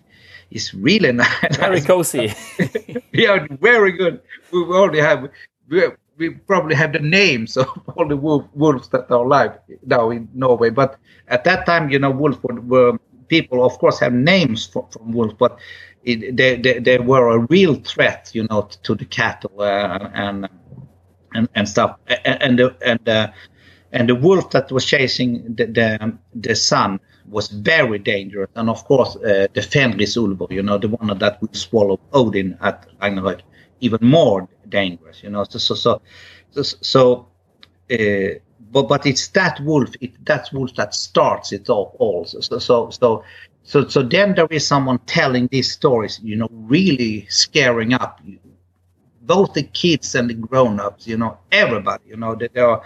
[0.51, 1.57] is really nice.
[1.57, 2.35] Very cozy.
[3.13, 4.21] yeah, very good.
[4.53, 5.31] We already have.
[5.69, 5.83] We,
[6.19, 10.29] we probably have the names of all the wolf, wolves that are alive now in
[10.35, 10.71] Norway.
[10.71, 14.89] But at that time, you know, wolves were, were people, of course, have names for,
[14.91, 15.61] from wolves, but
[16.05, 20.49] it, they, they, they were a real threat, you know, to the cattle uh, and
[21.35, 21.97] and and stuff.
[22.25, 23.29] And and the, and uh,
[23.93, 28.51] and the wolf that was chasing the the, the sun was very dangerous.
[28.55, 32.57] And of course, uh, the Fenris Ulvor, you know, the one that would swallow Odin
[32.61, 33.43] at Ragnarok,
[33.81, 35.23] even more dangerous.
[35.23, 36.01] You know, so so so
[36.51, 36.77] so.
[36.81, 37.29] so
[37.91, 38.39] uh,
[38.71, 42.25] but but it's that wolf, it, that wolf that starts it all.
[42.27, 43.25] So so so
[43.63, 48.21] so so then there is someone telling these stories, you know, really scaring up
[49.29, 52.83] both the kids and the grown-ups you know everybody you know they, they are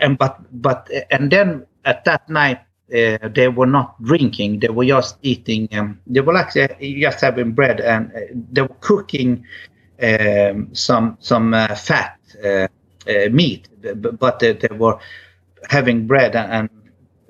[0.00, 2.60] and but but and then at that night
[2.94, 7.52] uh, they were not drinking they were just eating um, they were actually just having
[7.52, 8.20] bread and uh,
[8.52, 9.44] they were cooking
[10.02, 12.68] um, some some uh, fat uh,
[13.08, 13.68] uh, meat
[14.20, 14.98] but, they, they were
[15.68, 16.70] having bread and,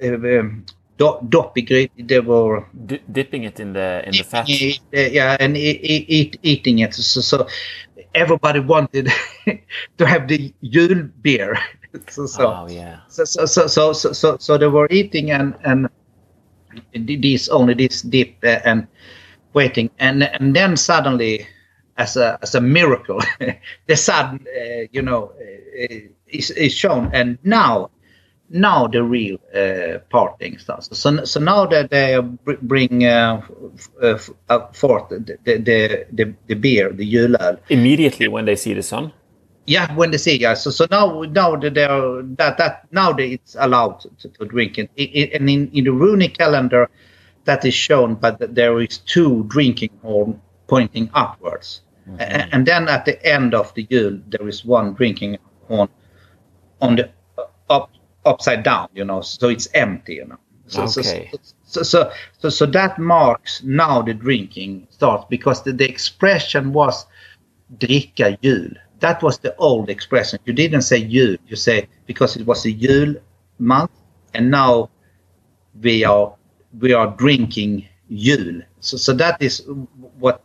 [0.01, 0.65] and uh, um,
[0.99, 4.49] do- doppig, they were D- dipping it in the in the fat.
[4.51, 6.95] Uh, yeah, and eat, eat, eating it.
[6.95, 7.47] So, so
[8.19, 9.11] everybody wanted
[9.99, 11.59] to have the Yule beer.
[12.09, 13.01] so, so, Oh yeah.
[13.09, 15.89] so, so, so, so, so, so, so they were eating and and
[16.93, 18.87] this only this dip uh, and
[19.55, 21.47] waiting, and and then suddenly,
[21.97, 23.21] as a as a miracle,
[23.87, 25.99] the sun, uh, you know, uh,
[26.29, 27.91] is is shown, and now
[28.51, 30.89] now the real uh, parting starts.
[30.99, 32.19] So, so now that they
[32.63, 33.43] bring uh,
[34.03, 34.19] uh,
[34.49, 37.59] uh, forth the, the, the, the, beer, the julöl.
[37.69, 39.13] Immediately when they see the sun.
[39.67, 40.55] Yeah, when they see yeah.
[40.55, 44.47] So so now now that they are that that now that it's allowed to, to
[44.47, 44.91] drink it.
[44.99, 46.89] I- I- and in, in the runic calendar,
[47.45, 51.83] that is shown, but that there is two drinking horn pointing upwards,
[52.19, 55.37] A- and then at the end of the Yule there is one drinking
[55.69, 55.91] horn
[56.81, 57.91] on the uh, up
[58.29, 58.89] upside down.
[58.95, 60.15] You know, so it's empty.
[60.17, 60.39] You know.
[60.67, 61.31] So, so- Okay.
[61.65, 67.07] so, so, so, so that marks now the drinking starts because the, the expression was
[67.79, 68.69] dricka jul.
[69.01, 70.39] That was the old expression.
[70.45, 71.37] You didn't say jul.
[71.47, 73.15] You say because it was a jul
[73.59, 73.93] month,
[74.35, 74.91] and now
[75.81, 76.35] we are
[76.81, 78.63] we are drinking jul.
[78.81, 79.65] So, so that is
[80.19, 80.43] what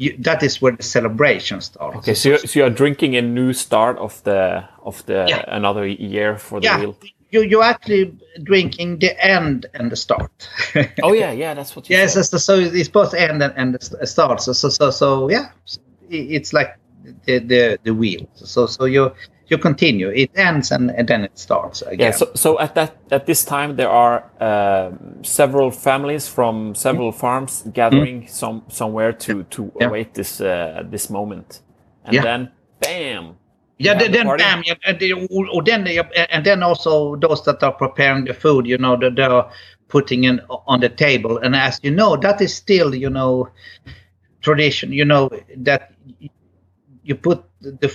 [0.00, 1.96] you, that is where the celebration starts.
[1.98, 5.44] Okay, so you're, so you're drinking a new start of the of the Yeah.
[5.46, 6.96] another year for the yeah, wheel.
[7.30, 10.30] you you're actually drinking the end and the start.
[11.02, 12.24] Oh yeah, yeah, that's what you Yes, said.
[12.24, 14.40] so, so it's both end and, and the start.
[14.40, 15.50] So, so, so, so yeah,
[16.08, 16.76] it's like
[17.26, 18.26] the the, the wheel.
[18.34, 19.12] So, so you
[19.50, 20.08] you continue.
[20.10, 21.98] It ends and, and then it starts again.
[22.00, 27.12] Yeah, so, so at that at this time there are um several families from several
[27.12, 29.72] farms gathering some somewhere to to Mm.
[29.80, 29.88] Yeah.
[29.88, 31.62] await this uh, this moment,
[32.04, 32.22] and Yeah.
[32.24, 33.36] then bam.
[33.78, 35.12] yeah, then, the bam, yeah, and, the,
[35.54, 39.16] or then they- and then also those that are preparing the food, you know, that
[39.16, 39.44] they're
[39.88, 41.38] putting in on the table.
[41.44, 43.48] And as you know, that is still, you know,
[44.42, 44.92] tradition.
[44.92, 45.30] You know
[45.64, 45.92] that
[47.04, 47.88] you put the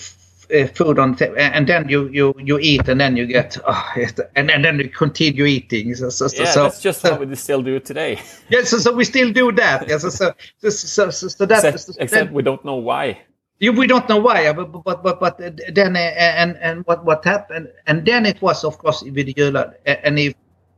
[0.53, 3.57] uh, food on the table, and then you you you eat, and then you get,
[3.67, 3.93] oh,
[4.35, 5.95] and, and then you continue eating.
[5.95, 8.19] So, so, Yeah, so, that's just so, how we still do it today.
[8.49, 9.87] yeah, so, so we still do that.
[9.87, 10.33] Yeah, so so
[10.69, 13.21] so so, that except, so except then- we don't know why.
[13.59, 15.37] we don't know why, but but but, but
[15.73, 20.19] then and and what what happened, and then it was of course with Jula, and
[20.19, 20.33] if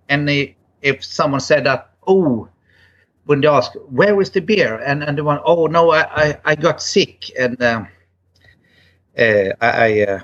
[0.10, 0.30] and
[0.82, 2.48] if someone said that, oh,
[3.26, 6.38] when they ask where is the beer, and and the one, oh no, I I,
[6.46, 7.88] I got sick and um,
[9.18, 10.20] uh, I uh,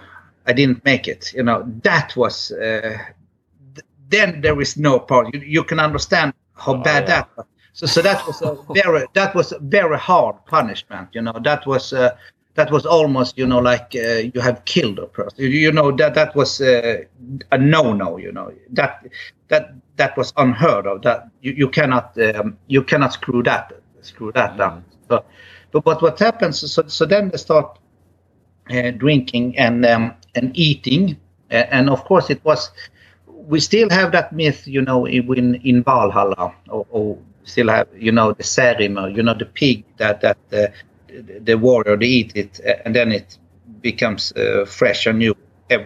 [0.45, 1.33] I didn't make it.
[1.33, 2.97] You know that was uh,
[3.75, 5.33] th- then there is no part.
[5.33, 7.21] You, you can understand how oh, bad yeah.
[7.21, 7.37] that.
[7.37, 7.45] Was.
[7.73, 11.09] So so that was a very that was a very hard punishment.
[11.13, 11.93] You know that was.
[11.93, 12.15] Uh,
[12.55, 15.91] that was almost you know like uh, you have killed a person you, you know
[15.91, 17.03] that that was uh,
[17.51, 19.07] a no no you know that
[19.47, 24.31] that that was unheard of that you, you cannot um, you cannot screw that screw
[24.33, 24.57] that mm.
[24.57, 25.25] down so
[25.71, 27.79] but, but what happens so, so then they start
[28.97, 31.17] drinking and um, and eating.
[31.49, 32.71] And of course it was
[33.27, 38.11] we still have that myth you know in in Valhalla or, or still have you
[38.11, 40.67] know the Särimner you know the pig that that uh,
[41.41, 43.37] the warrior they eat it and then it
[43.81, 45.35] becomes uh, fresh and new.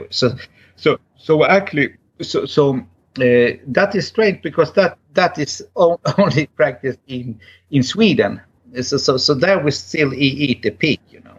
[0.09, 0.35] So
[0.75, 6.99] so so actually so so uh, that is strange because that that is only practiced
[7.07, 7.39] in
[7.71, 8.41] in Sweden.
[8.81, 11.36] So so, so there we still eat the pig you know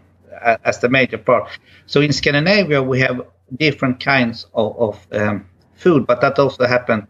[0.65, 1.49] as the major part.
[1.87, 3.27] So in Scandinavia we have
[3.57, 7.07] different kinds of, of um, food but that also happened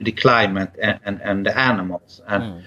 [0.00, 2.20] the climate and, and, and the animals.
[2.26, 2.62] And mm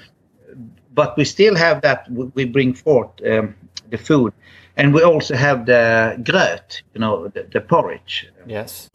[0.95, 3.55] but we still have that we bring forth um,
[3.89, 4.31] the food.
[4.77, 8.27] And we also have the gröt you know the, the porridge.
[8.45, 8.91] Yes.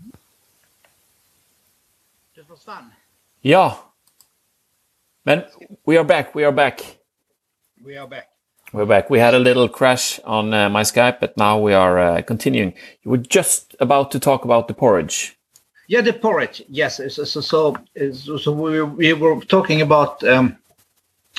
[2.48, 2.92] Was fun.
[3.42, 3.74] Yeah
[5.28, 5.44] man
[5.84, 6.80] we are back we are back.
[7.84, 8.27] We are back
[8.72, 11.98] we're back we had a little crash on uh, my skype but now we are
[11.98, 12.74] uh, continuing.
[13.02, 15.36] You were just about to talk about the porridge.
[15.86, 16.62] Yeah the porridge.
[16.68, 16.96] Yes.
[16.96, 17.76] So so, so,
[18.12, 20.56] so we, we were talking about um,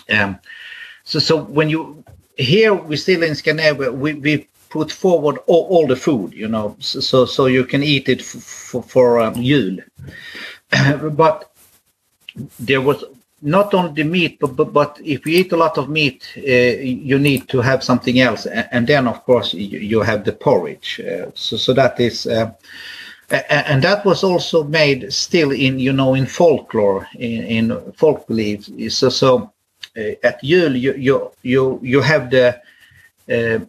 [0.10, 0.40] um,
[1.04, 2.04] so, so when you
[2.38, 6.76] here we still in Scandinavia, we, we put forward all, all the food, you know,
[6.80, 9.78] so so you can eat it for for um, Jul.
[11.12, 11.52] but
[12.60, 13.04] there was
[13.42, 16.42] not only the meat, but, but, but if you eat a lot of meat, uh,
[16.42, 21.00] you need to have something else, and then of course you, you have the porridge.
[21.00, 22.26] Uh, so so that is.
[22.26, 22.52] Uh,
[23.52, 28.72] and that was also made still in you know in folklore in, in folk beliefs
[28.90, 29.54] so so
[29.98, 32.60] uh, at Yule you, you, you, you have the
[33.30, 33.60] uh,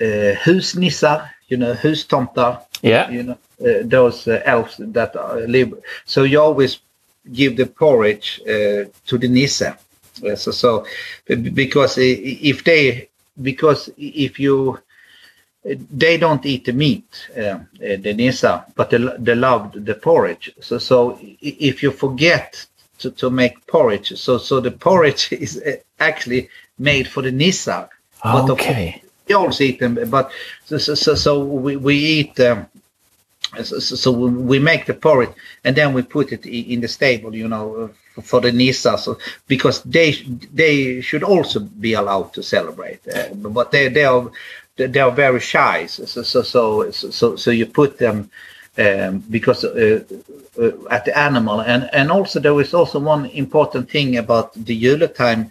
[0.00, 2.62] uh, husnissar, you know, hustomtar.
[2.82, 3.10] Yeah.
[3.10, 5.14] You know, uh, those uh, elves that
[5.48, 5.74] live.
[6.04, 6.78] So you always
[7.32, 9.62] give the porridge uh, to the nisse.
[9.62, 10.86] Uh, so, so
[11.26, 13.08] because if they,
[13.40, 14.78] because if you,
[15.64, 20.52] they don't eat the meat, the nissa, but they, they love the porridge.
[20.60, 22.66] So, so if you forget
[22.98, 24.18] to, to make porridge.
[24.18, 26.48] So so the porridge is uh, actually
[26.78, 27.88] made for the nissa.
[28.50, 29.02] Okay.
[29.28, 30.30] we also eat them, but
[30.64, 32.40] so so, so we, we eat.
[32.40, 32.66] Um,
[33.62, 35.30] so, so, we make the porridge
[35.64, 37.90] and then we put it in the stable, you know,
[38.22, 38.98] for the nissa.
[38.98, 40.12] So because they
[40.52, 44.30] they should also be allowed to celebrate, uh, but they they are
[44.76, 45.86] they are very shy.
[45.86, 48.30] So so so so so you put them
[48.78, 50.04] um, because uh,
[50.60, 54.74] uh, at the animal and and also there is also one important thing about the
[54.74, 55.50] Yule time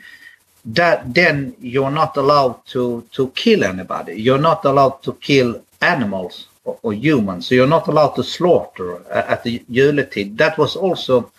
[0.65, 6.47] that then you're not allowed to to kill anybody you're not allowed to kill animals
[6.67, 11.31] or, or humans so you're not allowed to slaughter at the Yuletid that was also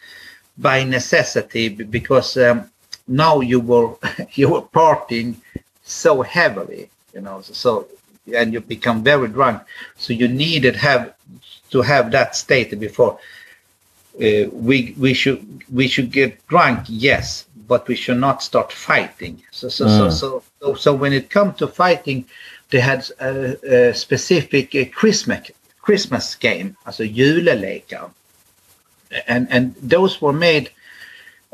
[0.57, 2.69] by necessity because um,
[3.07, 3.89] now you were
[4.39, 5.31] you were partying
[5.85, 7.87] so heavily you know so
[8.39, 9.63] and you become very drunk
[9.97, 11.15] so you needed have
[11.71, 13.19] to have that state before.
[14.17, 15.41] Uh, we we should
[15.73, 19.43] we should get drunk, yes, but we should not start fighting.
[19.53, 19.97] So so mm.
[19.97, 22.25] so, so, so so when it comes to fighting,
[22.71, 25.51] they had a, a specific uh, Christmas
[25.81, 28.11] Christmas game, alltså julelekar,
[29.27, 30.71] and and those were made.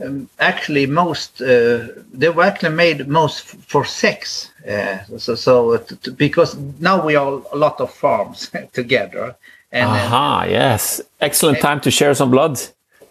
[0.04, 1.86] Um, actually, most uh,
[2.18, 4.50] they were actually made most for sex.
[4.68, 5.78] Uh, so, so
[6.16, 9.36] because now we are a lot of farms together,
[9.74, 11.00] and, Aha, yes.
[11.20, 12.60] Excellent time to share some blood.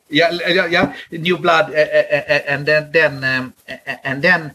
[0.10, 0.94] Yeah, yeah, yeah.
[1.12, 3.54] New blood, uh, uh, and then, then um,
[4.04, 4.54] and then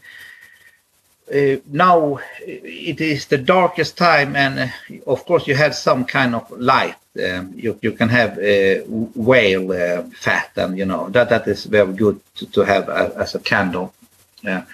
[1.31, 6.35] uh, now it is the darkest time, and uh, of course you have some kind
[6.35, 6.95] of light.
[7.23, 8.83] Um, you you can have uh,
[9.15, 13.35] whale uh, fat, and you know that that is very good to, to have as
[13.35, 13.93] a candle.
[14.41, 14.65] Yeah,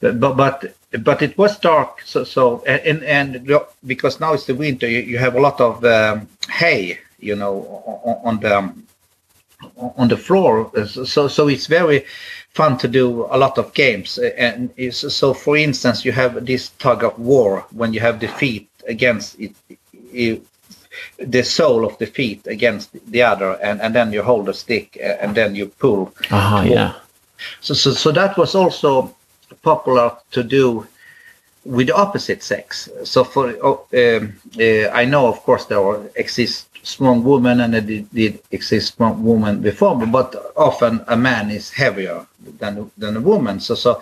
[0.00, 3.46] but but but it was dark so so and and
[3.84, 7.82] because now it's the winter you, you have a lot of um, hay you know
[8.04, 8.72] on, on the
[9.76, 10.70] on the floor.
[10.86, 12.04] So so it's very
[12.56, 14.18] fun to do a lot of games.
[14.18, 19.38] And so, for instance, you have this tug of war when you have defeat against
[19.38, 19.54] it,
[20.12, 20.42] it
[21.18, 25.34] the sole of defeat against the other, and, and then you hold a stick and
[25.34, 26.12] then you pull.
[26.30, 26.94] Uh-huh, yeah.
[27.60, 29.14] So, so, so that was also
[29.62, 30.86] popular to do
[31.64, 32.88] with the opposite sex.
[33.04, 37.74] So for oh, um, uh, I know, of course, there are, exist strong women and
[37.74, 42.24] there did, exist strong women before, but often a man is heavier
[42.58, 43.60] than than a woman.
[43.60, 44.00] So so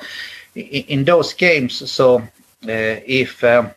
[0.55, 3.70] in, those games, so uh, if um,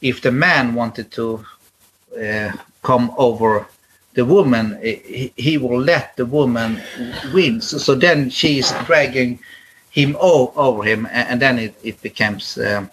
[0.00, 1.44] if the man wanted to
[2.20, 3.66] uh, come over
[4.14, 6.80] the woman, he, he, will let the woman
[7.32, 7.60] win.
[7.60, 9.40] So, so then she is dragging
[9.90, 12.90] him over him, and, then it, it becomes um,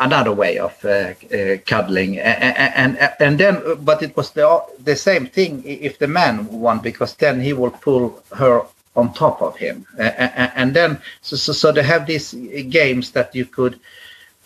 [0.00, 0.88] another way of uh,
[1.32, 2.18] uh, cuddling.
[2.18, 6.80] And, and and then, but it was the the same thing if the man won,
[6.80, 8.62] because then he will pull her
[8.96, 12.32] on top of him, and then so so, so they have these
[12.68, 13.78] games that you could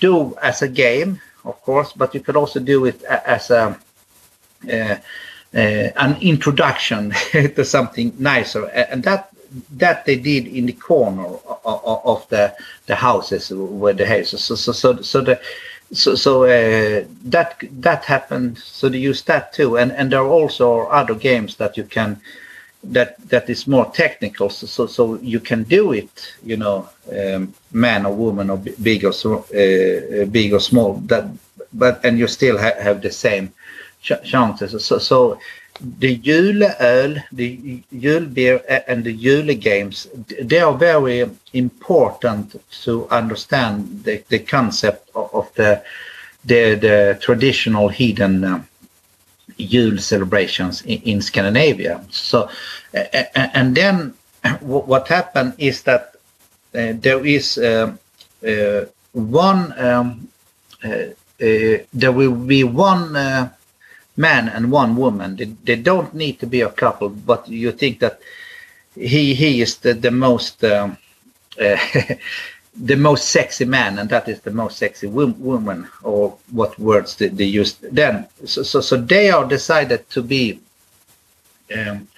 [0.00, 3.78] do as a game, of course, but you could also do it as a
[4.70, 4.96] uh,
[5.54, 9.30] uh, an introduction to something nicer, and that
[9.72, 11.26] that they did in the corner
[11.64, 12.54] of the
[12.86, 14.44] the houses where the houses.
[14.44, 15.40] So so so, so the
[15.92, 18.58] so so uh, that that happened.
[18.58, 22.20] So they use that too, and and there are also other games that you can
[22.82, 24.50] that that is more technical.
[24.50, 29.04] So so, so you can do it, you know, um, man or woman or big
[29.04, 30.94] or uh, big or small.
[31.06, 31.28] That
[31.72, 33.52] but and you still ha have the same
[34.02, 34.84] chances.
[34.84, 35.38] So, so
[35.80, 40.06] the juleöl, the julbeer and the jule games,
[40.40, 45.82] they are very important to understand the, the concept of the,
[46.44, 48.60] the, the traditional uh,
[49.56, 52.04] Yule celebrations in, in, Scandinavia.
[52.10, 52.48] So,
[52.92, 54.14] and then
[54.60, 56.14] what happened is that
[56.74, 57.94] uh, there is uh,
[58.46, 60.28] uh, one, um,
[60.82, 63.14] uh, uh, there will be one
[64.16, 65.36] man and one woman.
[65.36, 68.20] They, they don't need to be a couple, but you think that
[68.94, 70.96] he he is the the most um,
[71.60, 71.76] uh,
[72.76, 77.28] the most sexy man, and that is the most sexy woman, or what words they,
[77.28, 78.26] they used then.
[78.44, 80.60] So, so so they are decided to be.
[81.74, 82.08] Um,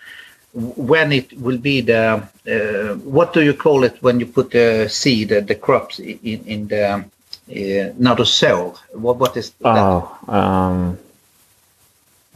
[0.57, 4.88] when it will be the uh, what do you call it when you put the
[4.88, 10.99] seed the crops in in the uh, not a cell what what is oh um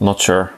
[0.01, 0.51] not sure.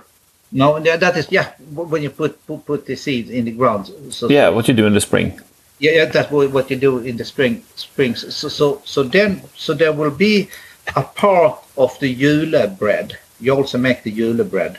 [0.51, 1.51] No, that is yeah.
[1.73, 3.91] When you put put, put the seeds in the ground.
[4.09, 5.39] So yeah, what you do in the spring.
[5.79, 7.63] Yeah, yeah, that's what you do in the spring.
[7.75, 8.35] Springs.
[8.35, 10.47] So so so then so there will be
[10.95, 13.17] a part of the Yule bread.
[13.39, 14.77] You also make the Yule bread,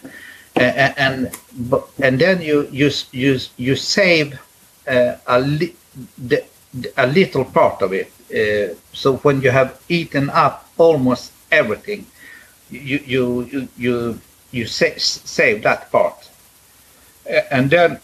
[0.55, 1.39] and and,
[1.99, 4.39] and then you you you you save
[4.87, 5.75] uh, a li-
[6.17, 6.45] the,
[6.97, 8.12] a little part of it.
[8.31, 12.07] Uh, so when you have eaten up almost everything,
[12.71, 14.21] you you you, you
[14.55, 16.30] you sa- save that part.
[17.50, 18.00] And then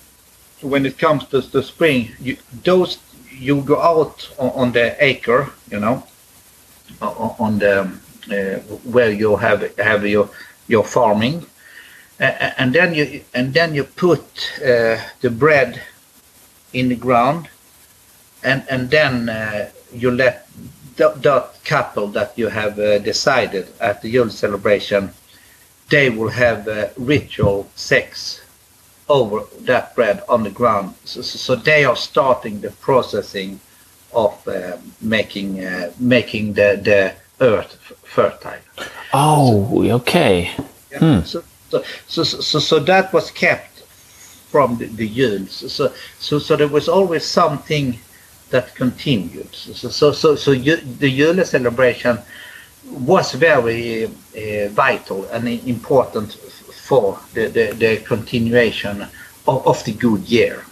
[0.62, 2.98] when it comes to the spring, you, those
[3.30, 6.04] you go out on, on the acre, you know,
[7.00, 7.90] on the
[8.30, 8.58] uh,
[8.92, 10.28] where you have have your
[10.68, 11.46] your farming,
[12.18, 14.22] and then you and then you put
[14.58, 15.80] uh, the bread
[16.72, 17.48] in the ground,
[18.42, 20.48] and and then uh, you let
[20.96, 25.10] that, that couple that you have uh, decided at the Yule celebration
[25.90, 28.40] they will have uh, ritual sex
[29.08, 30.94] over that bread on the ground.
[31.04, 33.60] So, so they are starting the processing
[34.12, 37.74] of uh, making uh, making the, the earth
[38.04, 38.64] fertile.
[39.12, 40.50] Oh, so, okay.
[40.90, 41.20] Yeah, hmm.
[41.24, 43.80] so, so, so, so, so that was kept
[44.50, 45.46] from the, the Yule.
[45.46, 47.98] So, so, so there was always something
[48.50, 49.54] that continued.
[49.54, 52.18] So, so, so, so the Yule celebration
[52.84, 56.32] was very uh, vital and important
[56.88, 59.02] for the, the, the continuation
[59.46, 60.64] of, of, the good year.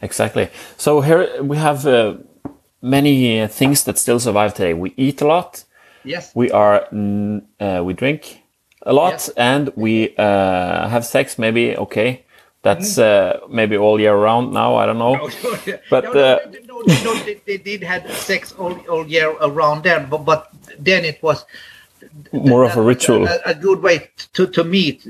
[0.00, 0.48] Exactly.
[0.76, 2.14] So here we have uh,
[2.82, 4.74] many uh, things that still survive today.
[4.74, 5.64] We eat a lot.
[6.04, 6.32] Yes.
[6.34, 6.86] We are
[7.60, 8.42] uh, we drink
[8.82, 9.28] a lot, yes.
[9.36, 11.38] and we uh, have sex.
[11.38, 12.24] Maybe okay.
[12.62, 13.02] That's mm.
[13.02, 14.76] uh, maybe all year round now.
[14.76, 15.14] I don't know,
[15.44, 16.38] no, no, but no,
[16.86, 21.04] no, no, they, they, did have sex all, all year around then, but, but then
[21.04, 21.44] it was
[22.32, 25.06] more of a ritual, a, a, good way to, to meet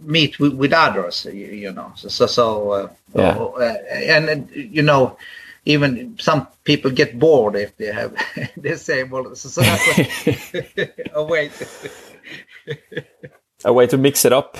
[0.00, 1.26] meet with, with others.
[1.26, 3.36] You, you, know, so so uh, yeah.
[3.36, 5.16] Uh, and you know,
[5.64, 8.14] even some people get bored if they have
[8.56, 10.54] they say, well, so, so that's
[11.14, 11.50] a way.
[13.64, 14.56] a way to mix it up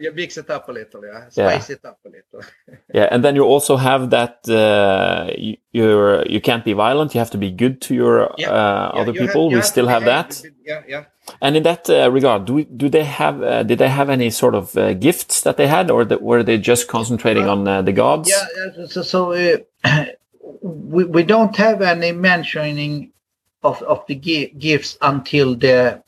[0.00, 1.28] you mix it up a little, yeah.
[1.28, 1.76] Spice yeah.
[1.76, 2.50] it up a little.
[2.94, 7.14] yeah, and then you also have that uh, you, you're you can't be violent.
[7.14, 8.50] You have to be good to your yeah.
[8.50, 9.50] Uh, yeah, other you people.
[9.50, 10.42] Have, we still have that.
[10.64, 11.04] Yeah, yeah.
[11.42, 14.30] And in that uh, regard, do we, do they have uh, did they have any
[14.30, 17.82] sort of uh, gifts that they had, or that, were they just concentrating on uh,
[17.82, 18.30] the gods?
[18.30, 19.58] Yeah, so, so
[20.62, 23.12] we we don't have any mentioning
[23.62, 26.02] of of the gifts until the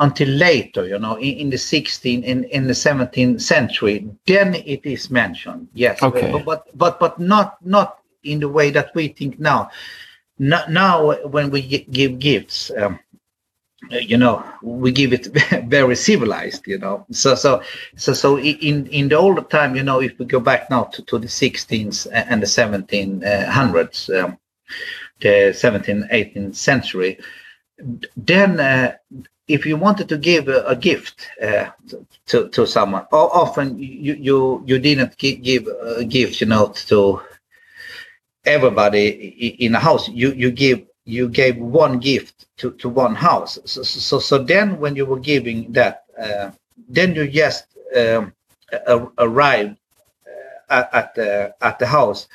[0.00, 4.84] until later, you know, in, in the 16th, in, in the 17th century, then it
[4.84, 5.68] is mentioned.
[5.74, 6.42] Yes, okay.
[6.44, 9.70] but, but but not not in the way that we think now.
[10.38, 12.98] No, now, when we give gifts, um,
[13.90, 15.26] you know, we give it
[15.66, 16.66] very civilized.
[16.66, 17.62] You know, so so
[17.96, 21.02] so so in in the older time, you know, if we go back now to,
[21.02, 24.38] to the 16th and the 1700s, um,
[25.20, 27.18] the 17th, 18th century,
[28.16, 28.96] then uh,
[29.50, 31.70] if you wanted to give a, a gift uh,
[32.26, 35.66] to to someone, often you you you didn't give
[36.00, 37.20] a gift, you know, to
[38.44, 39.08] everybody
[39.66, 40.08] in a house.
[40.08, 43.58] You you give you gave one gift to, to one house.
[43.64, 46.50] So, so so then when you were giving that, uh,
[46.88, 47.64] then you just
[47.96, 48.32] um,
[49.18, 49.76] arrived
[50.26, 52.28] uh, at, at the at the house.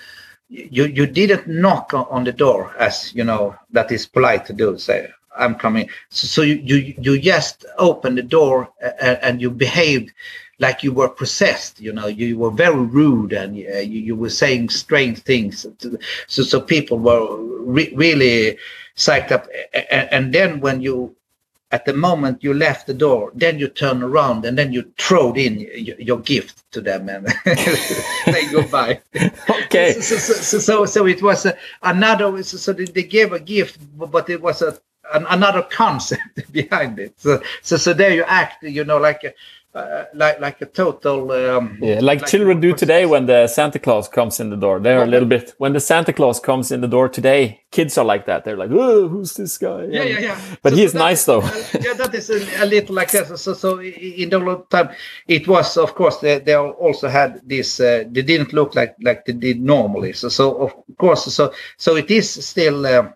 [0.50, 4.78] You you didn't knock on the door as you know that is polite to do.
[4.78, 5.90] Say I'm coming.
[6.10, 8.70] So, so you, you you just opened the door
[9.02, 10.12] and, and, you behaved
[10.60, 11.80] like you were possessed.
[11.80, 15.66] You know, you were very rude and uh, you, you were saying strange things.
[16.28, 18.58] So so people were re- really
[18.96, 19.48] psyched up.
[19.74, 21.16] And, and then when you
[21.72, 25.34] at the moment you left the door, then you turn around and then you throw
[25.34, 27.28] in your, your gift to them and
[28.26, 29.02] say goodbye.
[29.50, 29.94] okay.
[29.94, 31.48] So, so, so, so, so it was
[31.82, 34.80] another, so they gave a gift, but it was a
[35.14, 37.20] an, another concept behind it.
[37.20, 39.34] So, so, so there you act, you know, like a,
[39.76, 43.78] uh, like like a total um, yeah, like, like children do today when the Santa
[43.78, 44.80] Claus comes in the door.
[44.80, 47.62] They're a little bit when the Santa Claus comes in the door today.
[47.72, 48.46] Kids are like that.
[48.46, 50.42] They're like, "Oh, who's this guy?" Yeah, yeah, yeah.
[50.62, 51.42] But so, he is so nice though.
[51.82, 53.38] yeah, that is a, a, little like that.
[53.38, 54.92] So, so in the long time,
[55.28, 57.78] it was of course they, they also had this.
[57.82, 60.14] Uh, they didn't look like like they did normally.
[60.14, 62.86] So, so of course, so so it is still.
[62.86, 63.12] Um, uh,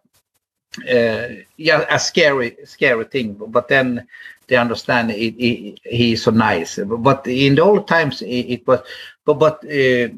[0.85, 3.33] yeah, a scary, scary thing.
[3.47, 4.07] But then
[4.47, 6.77] they understand it, it, he's so nice.
[6.77, 8.81] But in the old times, it, it was,
[9.25, 10.09] but but uh,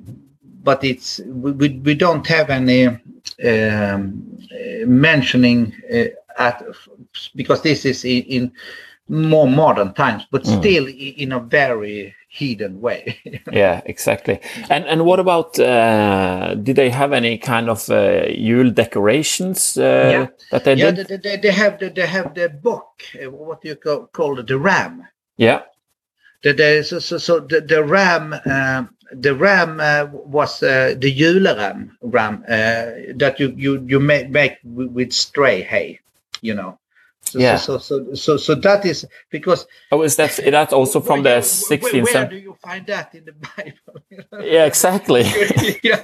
[0.63, 4.37] but it's we, we don't have any um,
[4.85, 6.05] mentioning uh,
[6.37, 6.63] at
[7.35, 8.51] because this is in, in
[9.09, 10.59] more modern times, but mm.
[10.59, 13.19] still in a very hidden way.
[13.51, 14.39] yeah, exactly.
[14.69, 15.59] And and what about?
[15.59, 20.27] Uh, did they have any kind of uh, Yule decorations uh, yeah.
[20.51, 21.09] that they yeah, did?
[21.09, 23.03] Yeah, they, they, have the they have the book.
[23.15, 24.47] Uh, what do you call, call it?
[24.47, 25.07] The ram.
[25.35, 25.63] Yeah.
[26.43, 28.33] The, the so, so, so the, the ram.
[28.33, 34.29] Uh, the ram uh, was uh, the juleram ram uh, that you you you make,
[34.29, 35.99] make with stray hay,
[36.41, 36.79] you know.
[37.31, 37.55] So, yeah.
[37.55, 39.65] So, so, so, so that is because.
[39.89, 41.93] Oh, is that that also from the 16th?
[41.93, 44.45] Where, where do you find that in the Bible?
[44.45, 45.23] yeah, exactly.
[45.83, 46.03] yeah.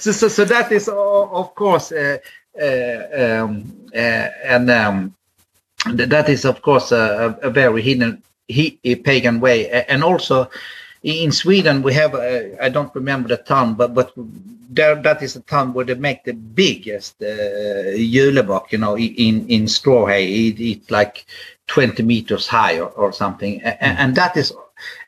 [0.00, 2.18] So, so, so that is of course, uh,
[2.60, 2.64] uh,
[3.16, 5.14] um, uh, and um,
[5.92, 10.50] that is of course a, a very hidden he, a pagan way, and also
[11.04, 14.12] in Sweden we have uh, I don't remember the town, but but
[14.68, 19.48] there that is a town where they make the biggest uh, julebock, you know, in
[19.48, 20.48] in straw hay.
[20.48, 21.26] It, it's like
[21.66, 24.00] 20 meters high or, or something, and, mm.
[24.00, 24.52] and that is,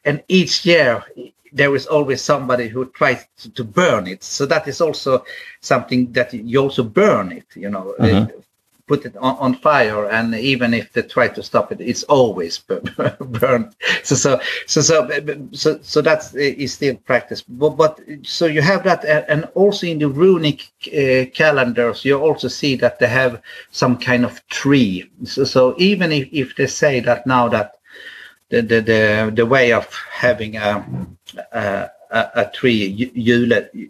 [0.05, 1.05] and each year
[1.53, 4.23] there is always somebody who tries to, to, burn it.
[4.23, 5.25] So that is also
[5.61, 8.41] something that you also burn it, you know, mm-hmm
[8.87, 12.59] put it on, on, fire and even if they try to stop it it's always
[13.21, 13.75] burned.
[14.03, 17.43] So so so so so, so that's is still practice.
[17.43, 22.49] But, but so you have that and also in the runic uh, calendars you also
[22.49, 25.11] see that they have some kind of tree.
[25.25, 27.77] So, so even if, if they say that now that
[28.51, 30.87] the the the, the way of having a,
[31.53, 33.11] a a, a tree,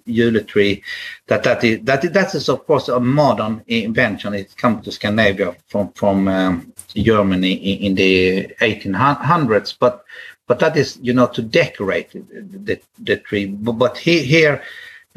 [0.07, 0.83] Jule tree,
[1.27, 4.35] that that is that that is of course a modern invention.
[4.35, 10.05] It comes to Scandinavia from from um, Germany in, in, the 1800s, but
[10.47, 13.47] but that is you know to decorate the the, tree.
[13.47, 14.62] But, but here, here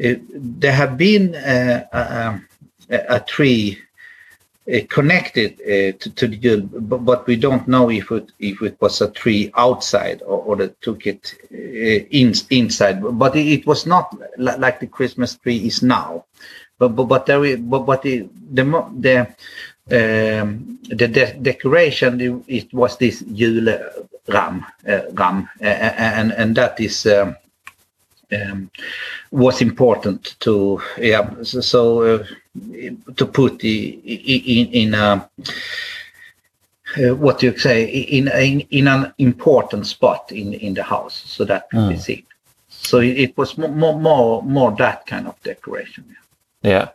[0.04, 2.40] uh, there have been uh,
[2.90, 3.78] a, a, tree
[4.88, 9.00] connected uh, to, to, the but, but, we don't know if it if it was
[9.00, 13.00] a tree outside or, or they took it uh, in, inside.
[13.18, 16.24] But it, it was not like the Christmas tree is now.
[16.78, 18.64] But but, but there is, but, but the the
[18.98, 19.20] the
[19.90, 23.78] um, the de decoration it was this Yule
[24.28, 27.06] ram, uh, ram, and and that is.
[27.06, 27.36] Um,
[28.32, 28.70] um,
[29.32, 32.24] was important to yeah so, so uh,
[33.16, 35.28] to put in in a
[36.98, 41.44] uh, what you say in, in in an important spot in in the house so
[41.44, 41.88] that mm.
[41.88, 42.24] we see
[42.68, 46.04] so it, it was more, more more that kind of decoration
[46.62, 46.88] yeah, yeah.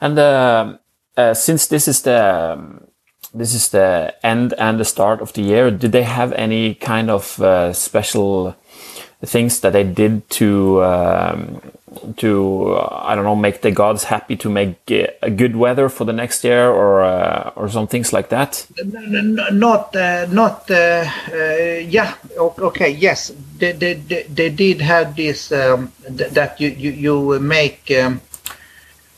[0.00, 0.76] and uh,
[1.16, 2.88] uh, since this is the um,
[3.32, 7.08] this is the end and the start of the year did they have any kind
[7.08, 7.72] of uh,
[9.22, 11.60] special things that they did to um,
[12.16, 14.90] to uh, I don't know make the gods happy to make
[15.22, 18.66] a good weather for the next year or uh, or some things like that.
[19.52, 22.14] Not uh, not uh, uh, yeah
[22.58, 23.94] okay yes they, they,
[24.28, 27.90] they, did have this um, that you you, you make.
[27.90, 28.20] Um,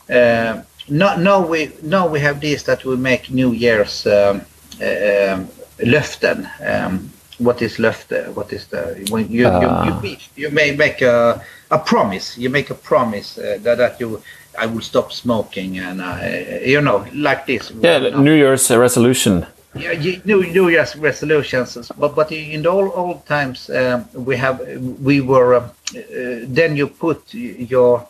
[0.09, 4.41] uh, no, no, we no we have this that we make New Year's um,
[4.81, 5.49] um
[5.79, 6.47] löften.
[6.61, 8.31] Um, what is left there?
[8.31, 10.29] What is the when you uh, you, you, ah.
[10.35, 12.37] you, may make a a promise.
[12.37, 14.21] You make a promise uh, that that you
[14.57, 16.19] I will stop smoking and uh,
[16.65, 17.71] you know like this.
[17.71, 19.45] Yeah, New Year's resolution.
[19.75, 19.93] Yeah,
[20.25, 21.91] New New Year's resolutions.
[21.97, 24.59] But but in the old old times um, we have
[25.01, 28.07] we were uh, uh, then you put your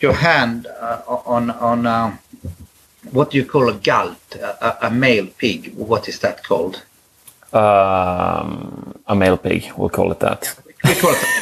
[0.00, 2.18] your hand uh, on on
[3.10, 5.74] what do you call a galt, a, a male pig.
[5.74, 6.82] What is that called?
[7.52, 10.56] Um, a male pig, we'll call it that.
[10.84, 11.34] We call it.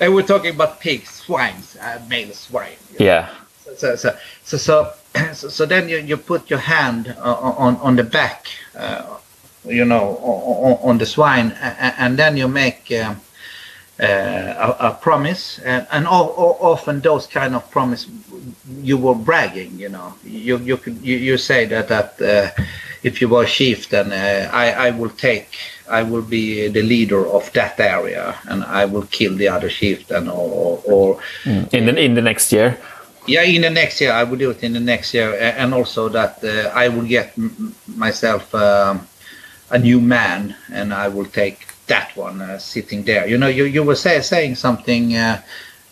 [0.00, 2.76] and we're talking about pigs, swines, uh, male swine.
[2.98, 3.30] Yeah.
[3.64, 4.92] So so so so, so,
[5.32, 9.18] so then you, you put your hand on on the back, uh,
[9.64, 11.52] you know, on, on, the swine,
[11.98, 12.92] and then you make.
[12.92, 13.14] Um, uh,
[13.98, 18.08] a, a, promise, and, and all, all, often those kind of promise
[18.82, 19.78] you were bragging.
[19.78, 22.62] You know, you you could you, you say that that uh,
[23.02, 25.56] if you were chief, then uh, I I will take
[25.88, 30.28] I will be the leader of that area, and I will kill the other chieftain,
[30.28, 31.72] or, or mm.
[31.72, 32.78] in the in the next year.
[33.26, 36.08] Yeah, in the next year I will do it in the next year, and also
[36.10, 37.32] that uh, I will get
[37.86, 39.06] myself um,
[39.70, 43.26] a new man, and I will take that one uh, sitting there.
[43.26, 45.42] You know, you, you were say, saying something uh,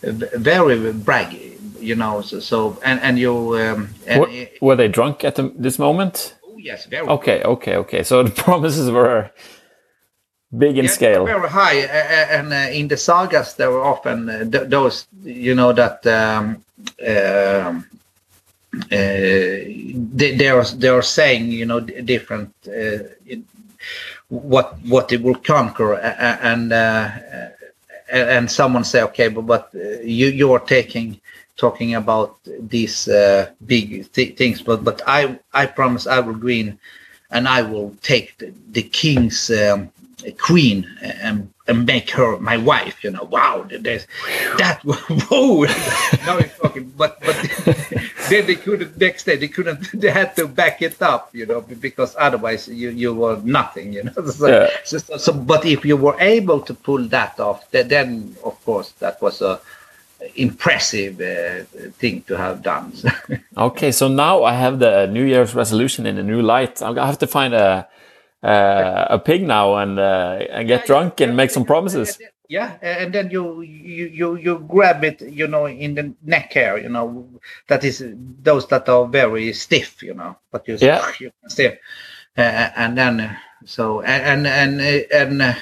[0.01, 3.55] very braggy, you know, so, so and, and you...
[3.57, 6.35] Um, and were, were, they drunk at the, this moment?
[6.45, 7.07] Oh, yes, very.
[7.07, 8.03] Okay, okay, okay.
[8.03, 9.31] So the promises were
[10.55, 11.25] big in scale.
[11.25, 11.75] Very high.
[11.75, 16.05] And uh, in the sagas, there were often uh, th those, you know, that...
[16.05, 16.63] Um,
[17.07, 17.85] um
[18.73, 23.03] uh, they, they are they are saying you know different uh,
[24.33, 27.09] what what it will conquer and uh,
[28.11, 31.19] and someone say okay but, but uh, you you are taking
[31.55, 36.77] talking about these uh, big th things but but i i promise i will in
[37.29, 39.91] and i will take the, the king's um,
[40.39, 43.03] queen and and make her my wife.
[43.03, 44.81] You know, wow, that.
[44.83, 45.63] Whoa,
[46.25, 46.93] now we're talking.
[46.97, 47.35] But but
[48.33, 49.35] then they couldn't next day.
[49.37, 49.79] They couldn't.
[50.01, 51.29] They had to back it up.
[51.33, 53.93] You know, because otherwise you you were nothing.
[53.93, 54.13] You know.
[54.33, 54.69] So, yeah.
[54.83, 59.21] so, so but if you were able to pull that off, then of course that
[59.21, 59.59] was a
[60.35, 61.63] impressive uh,
[61.99, 62.93] thing to have done.
[63.67, 66.81] okay, so now I have the New Year's resolution in a new light.
[66.81, 67.87] I have to find a
[68.43, 72.19] uh, a pig now and uh, and get yeah, drunk yeah, and make some promises.
[72.53, 76.77] Yeah, and then you you you you grab it, you know, in the neck hair,
[76.77, 77.27] you know,
[77.67, 78.05] that is
[78.43, 81.79] those that are very stiff, you know, but you yeah, you stiff,
[82.37, 83.35] uh, and then
[83.65, 85.55] so and and and, uh,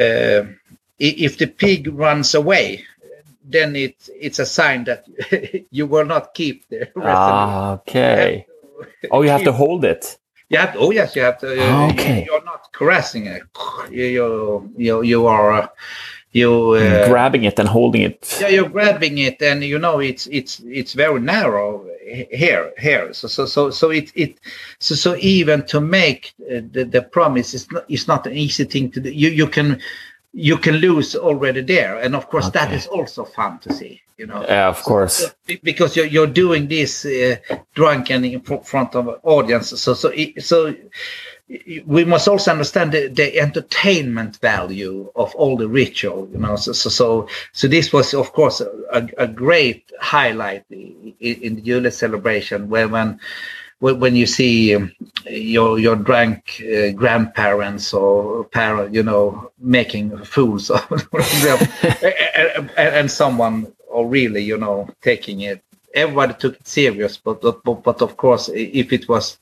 [0.00, 0.46] uh,
[1.00, 2.84] if the pig runs away,
[3.42, 5.06] then it it's a sign that
[5.72, 6.92] you will not keep the.
[6.96, 8.46] Ah, okay.
[9.10, 10.16] oh, you have to hold it.
[10.50, 11.48] You have to, oh yes, you have to.
[11.92, 12.24] Okay.
[12.26, 13.42] You, are not caressing it.
[13.90, 15.52] You you you are.
[15.52, 15.68] Uh,
[16.34, 18.38] you uh, grabbing it and holding it.
[18.40, 23.14] Yeah, you're grabbing it, and you know it's it's it's very narrow here here.
[23.14, 24.40] So so so so it it
[24.80, 28.90] so so even to make the the promise is not it's not an easy thing
[28.90, 29.10] to do.
[29.10, 29.80] You you can
[30.34, 32.58] you can lose already there, and of course okay.
[32.58, 34.42] that is also fun to see you know.
[34.42, 35.34] Yeah of course.
[35.62, 37.36] Because you're, you're doing this uh,
[37.74, 39.68] drunken in front of an audience.
[39.80, 40.74] So so so
[41.86, 46.56] we must also understand the, the entertainment value of all the ritual you know.
[46.56, 51.62] So so so, so this was of course a, a great highlight in, in the
[51.62, 53.20] Yule celebration where when
[53.80, 54.92] when you see um,
[55.26, 60.92] your your drunk uh, grandparents or parent, you know, making fools of
[62.52, 65.62] and, and, someone or really, you know, taking it
[65.94, 67.16] everybody took it serious.
[67.16, 69.38] But but, but of course, if it was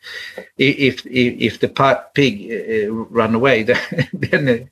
[0.58, 1.68] if if, if the
[2.14, 4.70] pig uh, ran away, then then,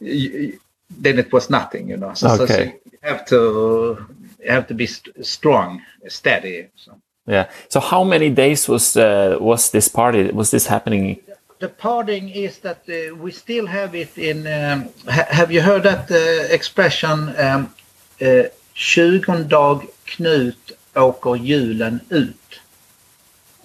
[0.00, 0.56] uh,
[0.90, 2.14] then it was nothing, you know.
[2.14, 2.46] So, okay.
[2.46, 4.06] so, so you have to
[4.46, 6.68] have to be st strong, steady.
[6.76, 7.00] So.
[7.26, 7.48] Yeah.
[7.68, 10.30] So how many days was uh, was this party?
[10.32, 11.18] Was this happening?
[11.58, 14.46] The partying is that uh, we still have it in.
[14.46, 17.34] Um, ha have you heard that uh, expression?
[17.38, 17.74] Um,
[18.20, 22.60] uh, 20 dag Knut åker julen ut.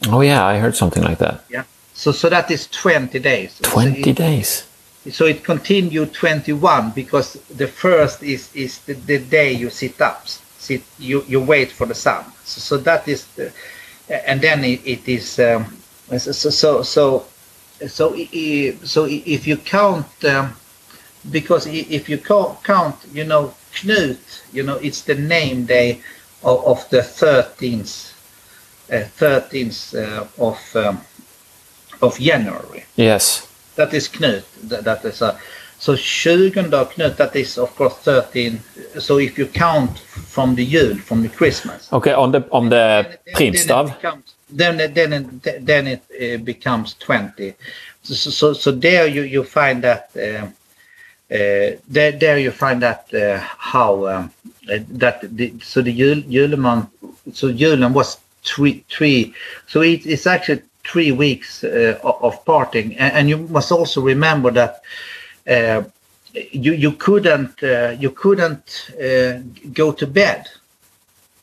[0.07, 1.43] Oh yeah, I heard something like that.
[1.49, 1.63] Yeah.
[1.93, 3.59] So so that is 20 days.
[3.61, 4.63] 20 so it, days.
[5.11, 10.27] So it continued 21 because the first is is the, the day you sit up.
[10.59, 12.23] Sit you you wait for the sun.
[12.47, 13.51] So, so that is the,
[14.09, 15.77] and then it, it is um,
[16.17, 17.25] so so so
[17.85, 18.15] so
[18.83, 20.53] so if you count um,
[21.29, 24.17] because if you count you know Knut
[24.53, 26.01] you know it's the name day
[26.43, 28.13] of, of the 13th
[28.91, 31.01] uh, 13th uh, of um,
[32.01, 32.85] of January.
[32.95, 33.45] Yes.
[33.75, 35.37] That is Knut that, that is a
[35.79, 38.59] so 20 Knut that is of course 13
[38.99, 41.91] so if you count from the jul from the Christmas.
[41.93, 43.95] Okay on the on the primstav
[44.49, 47.53] then it, then it, then it uh, becomes 20
[48.03, 50.47] so, so, so there you you find that uh,
[51.33, 53.07] uh, there there you find that
[53.57, 54.31] how um,
[54.67, 56.87] that the, so the jul, juleman
[57.33, 58.17] so julen was
[58.47, 59.33] three three.
[59.67, 62.97] So it, it's actually three weeks uh, of parting.
[62.97, 64.81] And, and, you must also remember that
[65.47, 67.61] you you couldn't
[67.99, 68.91] you couldn't
[69.73, 70.47] go to bed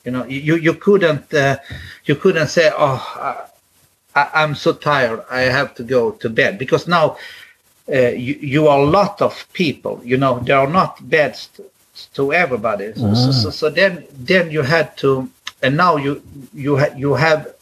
[0.04, 1.56] you know, you you couldn't uh,
[2.04, 3.48] you couldn't say, "Oh,
[4.14, 7.16] I, am so tired, I have to go to bed," because now
[7.88, 10.02] uh, you you are a lot of people.
[10.04, 11.64] You know, there are not beds to,
[12.14, 12.92] to everybody.
[12.92, 13.16] Mm.
[13.16, 15.30] So, so, so then then you had to,
[15.62, 17.54] and now you you ha- you have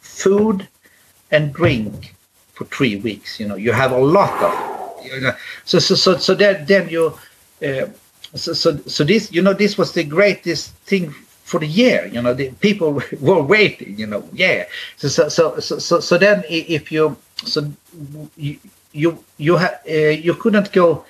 [0.00, 0.68] food
[1.30, 2.14] and drink
[2.54, 3.38] for three weeks.
[3.38, 4.79] You know, you have a lot of.
[5.64, 7.18] So so so so then then you.
[7.62, 7.86] Uh,
[8.34, 11.10] so, so so this you know this was the greatest thing
[11.44, 12.06] for the year.
[12.06, 13.98] You know, the people were waiting.
[13.98, 14.66] You know, yeah.
[14.96, 17.70] So so so so so, then if you so
[18.36, 18.58] you
[18.92, 21.04] you you ha, uh, you couldn't go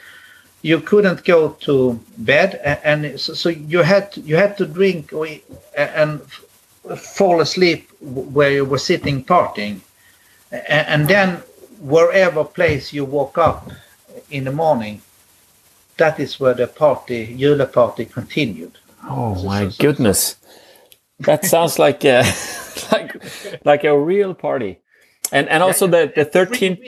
[0.63, 5.13] you couldn't go to bed and, and so, so, you had you had to drink
[5.77, 6.21] and
[6.99, 9.81] fall asleep where you were sitting partying
[10.53, 11.43] and, and then
[11.81, 13.71] wherever place you woke up
[14.31, 15.01] in the morning
[15.97, 18.73] that is where the party Jule party continued
[19.09, 20.37] Oh my goodness,
[21.21, 22.23] that sounds like a,
[22.93, 24.81] like like a real party.
[25.33, 26.81] And and also the the thirteenth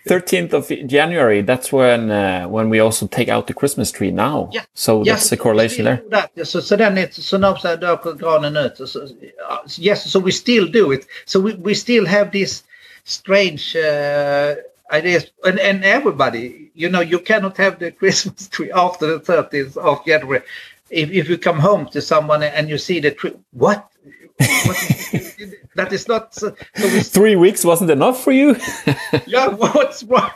[0.08, 1.42] thirteenth of January.
[1.42, 4.48] That's when uh, when we also take out the Christmas tree now.
[4.52, 4.64] Yeah.
[4.74, 6.02] So yes, that's the correlation there.
[6.08, 6.46] That.
[6.46, 8.88] So so then it's so now so granen ut.
[8.88, 9.08] So,
[9.48, 11.06] uh, yes, so we still do it.
[11.26, 12.64] So we, we still have this
[13.06, 14.56] strange uh,
[14.90, 19.76] ideas, and and everybody, you know, you cannot have the Christmas tree after the thirteenth
[19.78, 20.42] of January.
[20.90, 23.90] If, if you come home to someone and you see the tree, what?
[24.38, 24.76] what
[25.74, 28.54] that is not so, so three weeks wasn't enough for you?
[29.26, 30.30] Yeah what's wrong?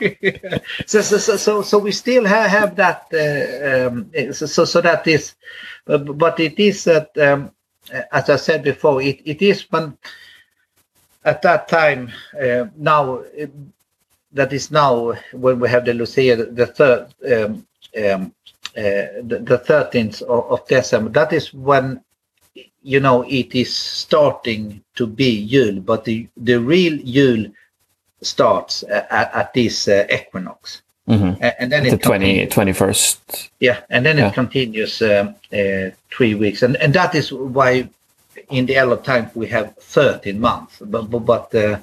[0.86, 4.80] So, so so so so we still have, have that uh, um, so, so so
[4.80, 5.34] that is
[5.84, 7.52] but, but it is that um,
[8.10, 9.96] as i said before it, it is when
[11.24, 12.10] at that time
[12.40, 13.50] uh, now it,
[14.32, 17.66] that is now when we have the lucia the third um,
[18.02, 18.32] um
[18.76, 22.00] uh, the, the 13th of, of, December, that is when
[22.82, 27.50] you know it is starting to be Yule, but the, the real Yule
[28.22, 30.82] starts at, at this uh, equinox.
[31.08, 31.42] Mm-hmm.
[31.58, 33.50] And then the it 20, 21st.
[33.58, 34.28] Yeah, and then yeah.
[34.28, 36.62] it continues um, uh, three weeks.
[36.62, 37.88] And, and that is why
[38.50, 40.78] in the Elo time we have 13 months.
[40.80, 41.78] But, but, uh,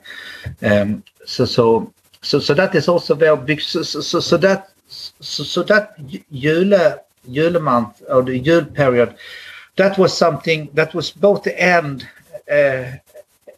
[0.61, 3.61] um, so, so, so, so that is also very big.
[3.61, 5.95] So, so, so that so, so that
[6.31, 6.73] jule,
[8.09, 9.15] or the jule period,
[9.75, 12.07] that was something that was both the end
[12.49, 12.91] uh,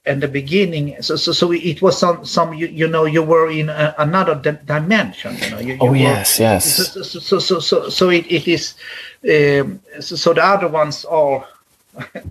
[0.06, 1.02] and the beginning.
[1.02, 4.36] So, so, so it was some, some you, you know, you were in a, another
[4.36, 5.38] di- dimension.
[5.38, 6.76] You know, you, you oh were, yes, yes.
[6.76, 8.74] So, so, so, so, so, so it, it is.
[9.24, 11.48] Um, so, so the other ones are.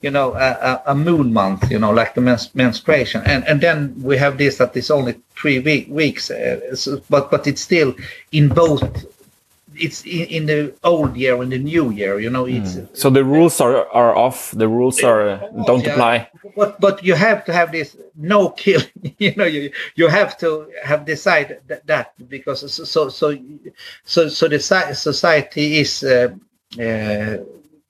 [0.00, 4.00] you know, a, a, moon month, you know, like the mens- menstruation, and and then
[4.00, 7.94] we have this that is only three week, weeks, uh, so, but but it's still
[8.30, 9.06] in both.
[9.74, 12.46] It's in, in, the old year and the new year, you know.
[12.46, 12.96] It's mm.
[12.96, 14.50] so the rules are are off.
[14.50, 16.30] The rules are uh, don't yeah, apply.
[16.56, 18.82] But but you have to have this no kill.
[19.18, 23.38] you know, you you have to have decided that, that because so so so
[24.04, 26.04] so, so the society is.
[26.04, 26.34] Uh,
[26.78, 27.38] uh,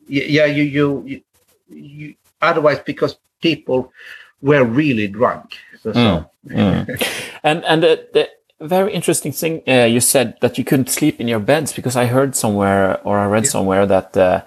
[0.09, 1.23] yeah, you, you
[1.69, 3.93] you otherwise because people
[4.41, 5.57] were really drunk.
[5.83, 6.31] So, so.
[7.43, 8.29] And and the, the
[8.61, 12.07] very interesting thing uh, you said that you couldn't sleep in your beds because I
[12.07, 14.43] heard somewhere or I read somewhere that uh,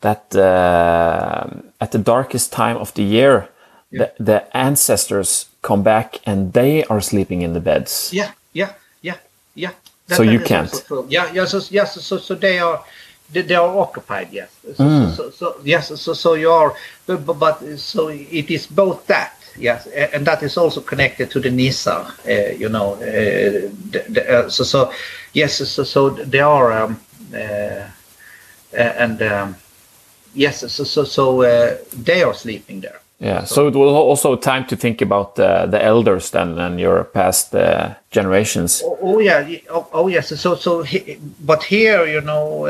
[0.00, 1.48] that uh,
[1.80, 3.48] at the darkest time of the year,
[3.90, 8.10] the, the ancestors come back and they are sleeping in the beds.
[8.12, 9.16] Yeah, yeah, yeah,
[9.54, 9.72] yeah.
[10.06, 10.72] So you can't?
[10.72, 11.06] also true.
[11.08, 11.44] Yeah, yeah.
[11.44, 12.82] So yes, so so they are
[13.32, 14.28] they, they are occupied.
[14.32, 14.50] Yes.
[14.76, 15.16] So, Mm.
[15.16, 16.00] so, so, yes.
[16.00, 16.74] So so you are,
[17.06, 19.32] but, but, so it is both that.
[19.58, 22.06] Yes, and that is also connected to the Nisa.
[22.26, 24.92] Uh, you know, uh, the, the, uh, so so
[25.32, 25.56] yes.
[25.68, 27.00] So so they are, um,
[27.34, 27.88] uh, uh,
[28.72, 29.56] and um,
[30.34, 30.60] yes.
[30.72, 33.00] So so so uh, they are sleeping there.
[33.18, 33.44] Yeah.
[33.44, 37.54] So it was also time to think about uh, the elders then and your past
[37.54, 38.82] uh, generations.
[38.84, 40.28] Oh, oh yeah, oh, oh yes.
[40.40, 42.66] So so, he, but here you know,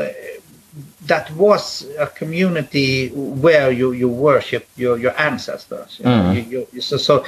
[1.07, 5.99] that was a community where you you worship your your ancestors.
[5.99, 7.25] You know, you, you, so so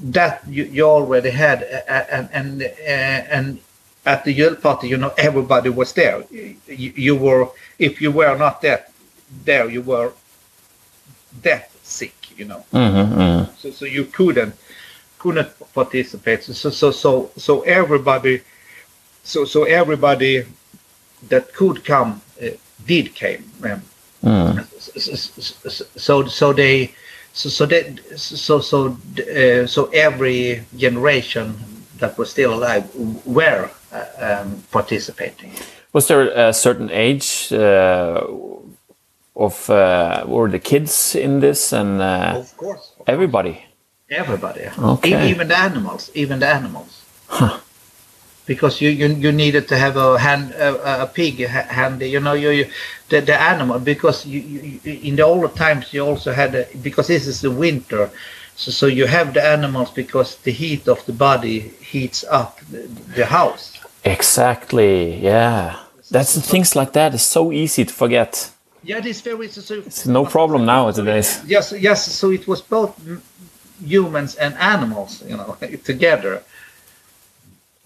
[0.00, 3.58] that you, you already had, and and and
[4.06, 6.24] at the Yule party, you know, everybody was there.
[6.30, 7.48] You, you were
[7.78, 8.86] if you were not there,
[9.44, 10.12] there you were
[11.42, 12.14] death sick.
[12.36, 14.54] You know hmm so, so you couldn't
[15.18, 18.40] couldn't participate so so so so everybody
[19.22, 20.46] so so everybody
[21.28, 22.46] that could come uh,
[22.86, 23.44] did came
[24.22, 26.90] um, so, so- so so they
[27.32, 31.54] so so they so so uh, so every generation
[31.98, 32.84] that was still alive
[33.24, 35.52] were uh, um, participating
[35.92, 38.20] Was there a certain age uh,
[39.36, 43.64] of uh, were the kids in this and uh, of course everybody?
[44.10, 44.68] Everybody.
[44.78, 45.26] Okay.
[45.26, 46.10] E- Even the animals.
[46.14, 47.02] Even the animals.
[48.50, 51.34] Because you, you you needed to have a hand a, a pig
[51.80, 52.06] handy.
[52.14, 52.64] You know you, you
[53.10, 57.06] the, the animal because you, you in the older times you also had a, because
[57.06, 58.10] this is the winter.
[58.56, 61.58] So, so you have the animals because the heat of the body
[61.92, 62.82] heats up the,
[63.16, 63.78] the house.
[64.04, 65.14] Exactly.
[65.30, 65.76] Yeah.
[66.10, 68.50] That's the things like that is so easy to forget.
[68.82, 69.48] Yeah, it is very.
[69.48, 71.40] So, so It's no problem nowadays.
[71.46, 72.12] Yes, yes.
[72.12, 72.92] So it was both
[73.84, 76.42] humans and animals, you know, together.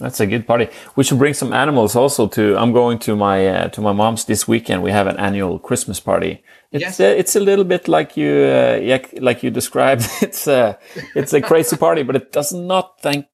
[0.04, 0.68] That's a good party.
[0.96, 2.42] We should bring some animals also to.
[2.58, 4.82] I'm going to my uh, to my mom's this weekend.
[4.82, 6.42] We have an annual Christmas party.
[6.72, 7.00] It's Yes.
[7.00, 10.02] uh, it's a little bit like you uh, like you described.
[10.22, 10.76] It's a
[11.14, 13.26] it's a crazy party, but it does not thank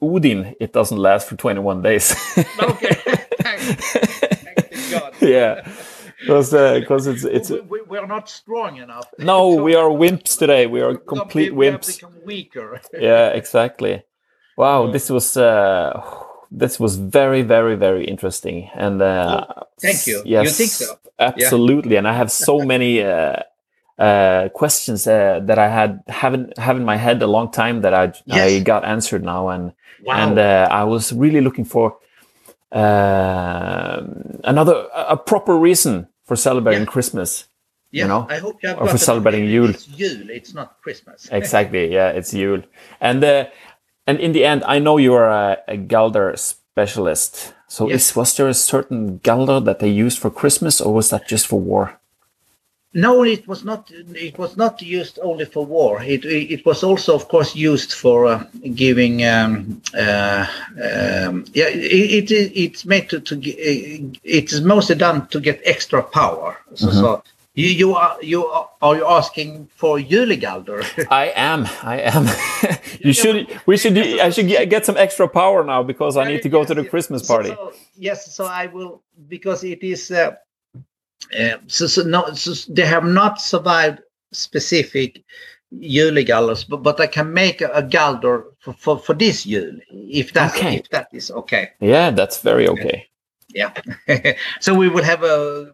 [0.00, 0.54] Odin.
[0.60, 2.14] It doesn't last for 21 days.
[2.62, 2.94] Okay.
[3.42, 5.12] Thank God.
[5.20, 5.62] yeah,
[6.20, 6.50] because
[6.80, 9.06] because it's it's we, we, we are not strong enough.
[9.18, 10.66] no, So we are wimps today.
[10.66, 11.94] We are we complete we have wimps.
[11.96, 12.80] become weaker.
[12.98, 14.02] yeah exactly
[14.56, 16.00] wow this was uh
[16.50, 19.44] this was very very very interesting and uh
[19.80, 20.22] thank you.
[20.24, 20.98] yes You think so?
[21.18, 23.36] absolutely and i have so many uh
[23.98, 27.94] uh questions uh, that i had haven't have in my head a long time that
[27.94, 29.72] i i got answered now and
[30.04, 30.14] Wow.
[30.22, 31.96] and uh, i was really looking for
[32.72, 34.02] uh
[34.44, 36.92] another a proper reason for celebrating Yeah.
[36.94, 37.48] christmas
[37.94, 39.00] yeah, know, I hope you have or for it.
[39.00, 39.68] celebrating Yule.
[39.68, 40.30] It's Yule.
[40.30, 41.28] It's not Christmas.
[41.40, 42.62] exactly yeah it's Yule
[43.02, 43.44] and uh,
[44.06, 48.10] and in the end I know you are a, a Galder specialist so Yes.
[48.10, 51.46] is was there a certain Galder that they used for Christmas or was that just
[51.46, 51.98] for war
[52.94, 53.90] No, it was not.
[54.14, 56.02] It was not used only for war.
[56.02, 59.24] It it was also, of course, used for uh, giving.
[59.24, 60.44] Um, uh,
[60.76, 63.40] um, yeah, it, it it's made to to.
[63.42, 66.58] It is mostly done to get extra power.
[66.74, 67.22] So, so
[67.54, 70.82] you you are you are, are you asking for Julegalder?
[71.10, 72.26] I am I am
[73.00, 76.48] you should we should I should get some extra power now because I need to
[76.48, 80.10] go to the Christmas party so- yes, so I will because it is.
[80.10, 80.32] Uh,
[81.38, 84.00] uh, so, so no, so they have not survived
[84.32, 85.22] specific
[85.72, 90.32] julegalders, but, but I can make a, a galder for, for, for this Jule, if
[90.34, 90.76] that Okay.
[90.76, 91.70] if that is okay.
[91.80, 93.08] yeah that's very okay
[93.54, 93.72] Yeah.
[94.60, 95.72] so we will have a.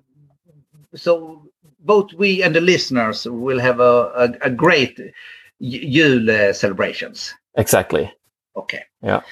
[0.94, 1.47] So
[1.80, 5.00] both we and the listeners will have a a, a great
[5.60, 7.34] Yule uh, celebrations.
[7.56, 8.12] exactly
[8.56, 8.84] Okay.
[9.02, 9.22] Yeah.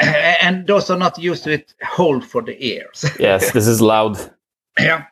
[0.42, 3.04] And those are not used to it, hold for the ears.
[3.18, 4.16] yes this is loud
[4.78, 5.04] Yeah.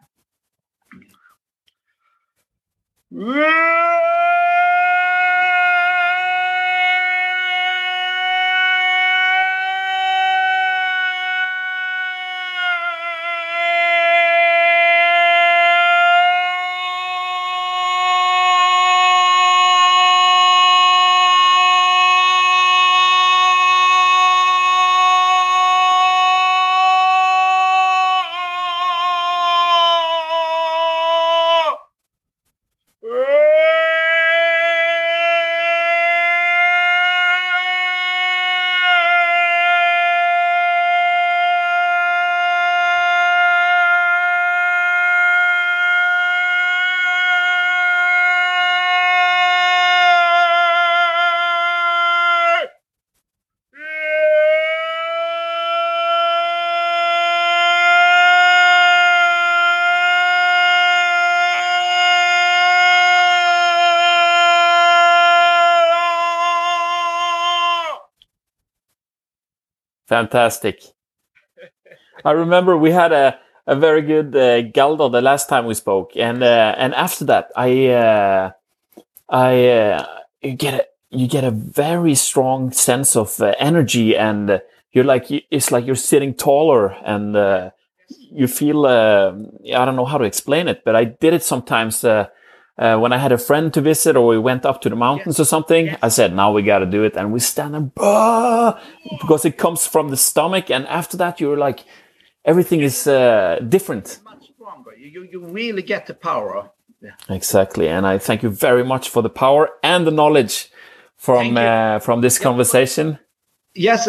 [70.06, 70.82] Fantastic.
[72.24, 76.16] I remember we had a, a very good uh, Galdo the last time we spoke,
[76.16, 78.52] and uh, and after that, I uh,
[79.28, 80.06] I uh,
[80.42, 84.60] you get a you get a very strong sense of uh, energy, and
[84.92, 87.70] you're like it's like you're sitting taller, and uh,
[88.08, 89.32] you feel uh,
[89.74, 92.04] I don't know how to explain it, but I did it sometimes.
[92.76, 95.38] Uh, when I had a friend to visit or we went up to the mountains
[95.38, 95.98] or something, Yes.
[96.02, 97.16] I said, now we got to do it.
[97.16, 98.80] And we stand and bah,
[99.20, 100.70] because it comes from the stomach.
[100.70, 101.84] And after that, you're like,
[102.44, 104.18] everything is uh, different.
[104.24, 104.92] Much stronger.
[104.96, 106.70] You, you, really get the power.
[107.00, 107.12] Yeah.
[107.28, 107.88] Exactly.
[107.88, 110.68] And I thank you very much for the power and the knowledge
[111.16, 113.18] from, uh, from this conversation.
[113.74, 114.08] Yes,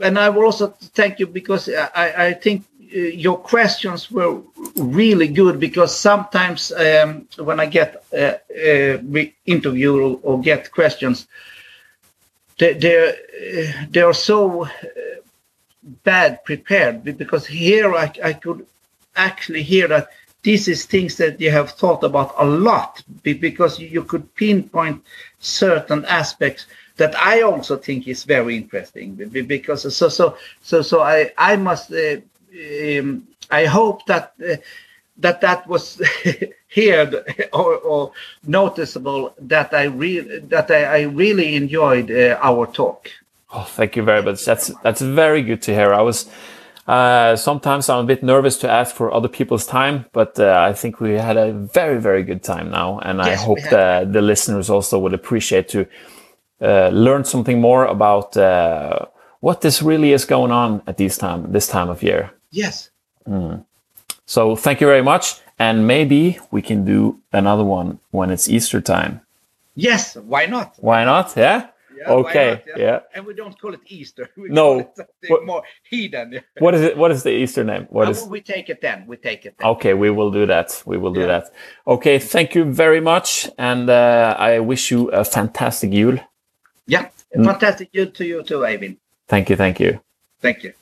[0.00, 2.64] and I will also thank you because I, I think
[2.94, 4.40] your questions were
[4.76, 10.70] really good because sometimes um, when I get uh, uh, we interview or, or get
[10.72, 11.26] questions,
[12.58, 14.68] they they're, uh, they are so uh,
[16.04, 18.66] bad prepared because here I, I could
[19.16, 20.08] actually hear that
[20.42, 25.02] this is things that you have thought about a lot because you- could pinpoint
[25.40, 26.66] certain aspects
[26.96, 31.32] that I also think is very interesting be- be- because so so so so I
[31.38, 32.16] I must uh,
[32.54, 34.56] um, I hope that uh,
[35.18, 36.00] that that was
[36.74, 37.14] heard
[37.52, 38.12] or, or
[38.46, 43.10] noticeable that I really that I, I really enjoyed uh, our talk.
[43.52, 44.44] Oh, thank you very much.
[44.44, 45.94] That's that's very good to hear.
[45.94, 46.28] I was
[46.86, 50.72] uh, sometimes I'm a bit nervous to ask for other people's time, but uh, I
[50.74, 54.12] think we had a very very good time now, and I Yes, we hope that
[54.12, 55.86] the listeners also would appreciate to
[56.60, 59.06] uh, learn something more about uh,
[59.40, 62.33] what this really is going on at this time this time of year.
[62.54, 62.90] Yes.
[64.26, 65.24] So thank you very much,
[65.58, 69.20] and maybe we can do another one when it's Easter time.
[69.74, 70.76] Yes, why not?
[70.78, 71.34] Why not?
[71.36, 71.68] Yeah.
[71.96, 72.50] Yeah, okay.
[72.66, 72.78] not?
[72.78, 72.98] yeah.
[73.14, 74.28] And we don't call it Easter.
[74.36, 74.82] We No.
[74.82, 76.40] call it What- more heathen.
[76.64, 76.96] What is it?
[76.96, 77.86] What is the Easter name?
[77.90, 78.22] What is?
[78.22, 79.04] Uh, we take it then.
[79.06, 79.68] We take it then.
[79.74, 80.82] Okay, we will do that.
[80.86, 81.26] We will do Yeah.
[81.40, 81.44] that.
[81.86, 86.18] Okay, thank you very much, and uh, I wish you a fantastic Yule.
[86.86, 87.08] Yeah.
[87.36, 87.44] Mm.
[87.44, 87.88] Fantastic.
[87.92, 88.96] You to you too, Eivind.
[89.28, 90.00] Thank you, thank you.
[90.40, 90.72] Thank you.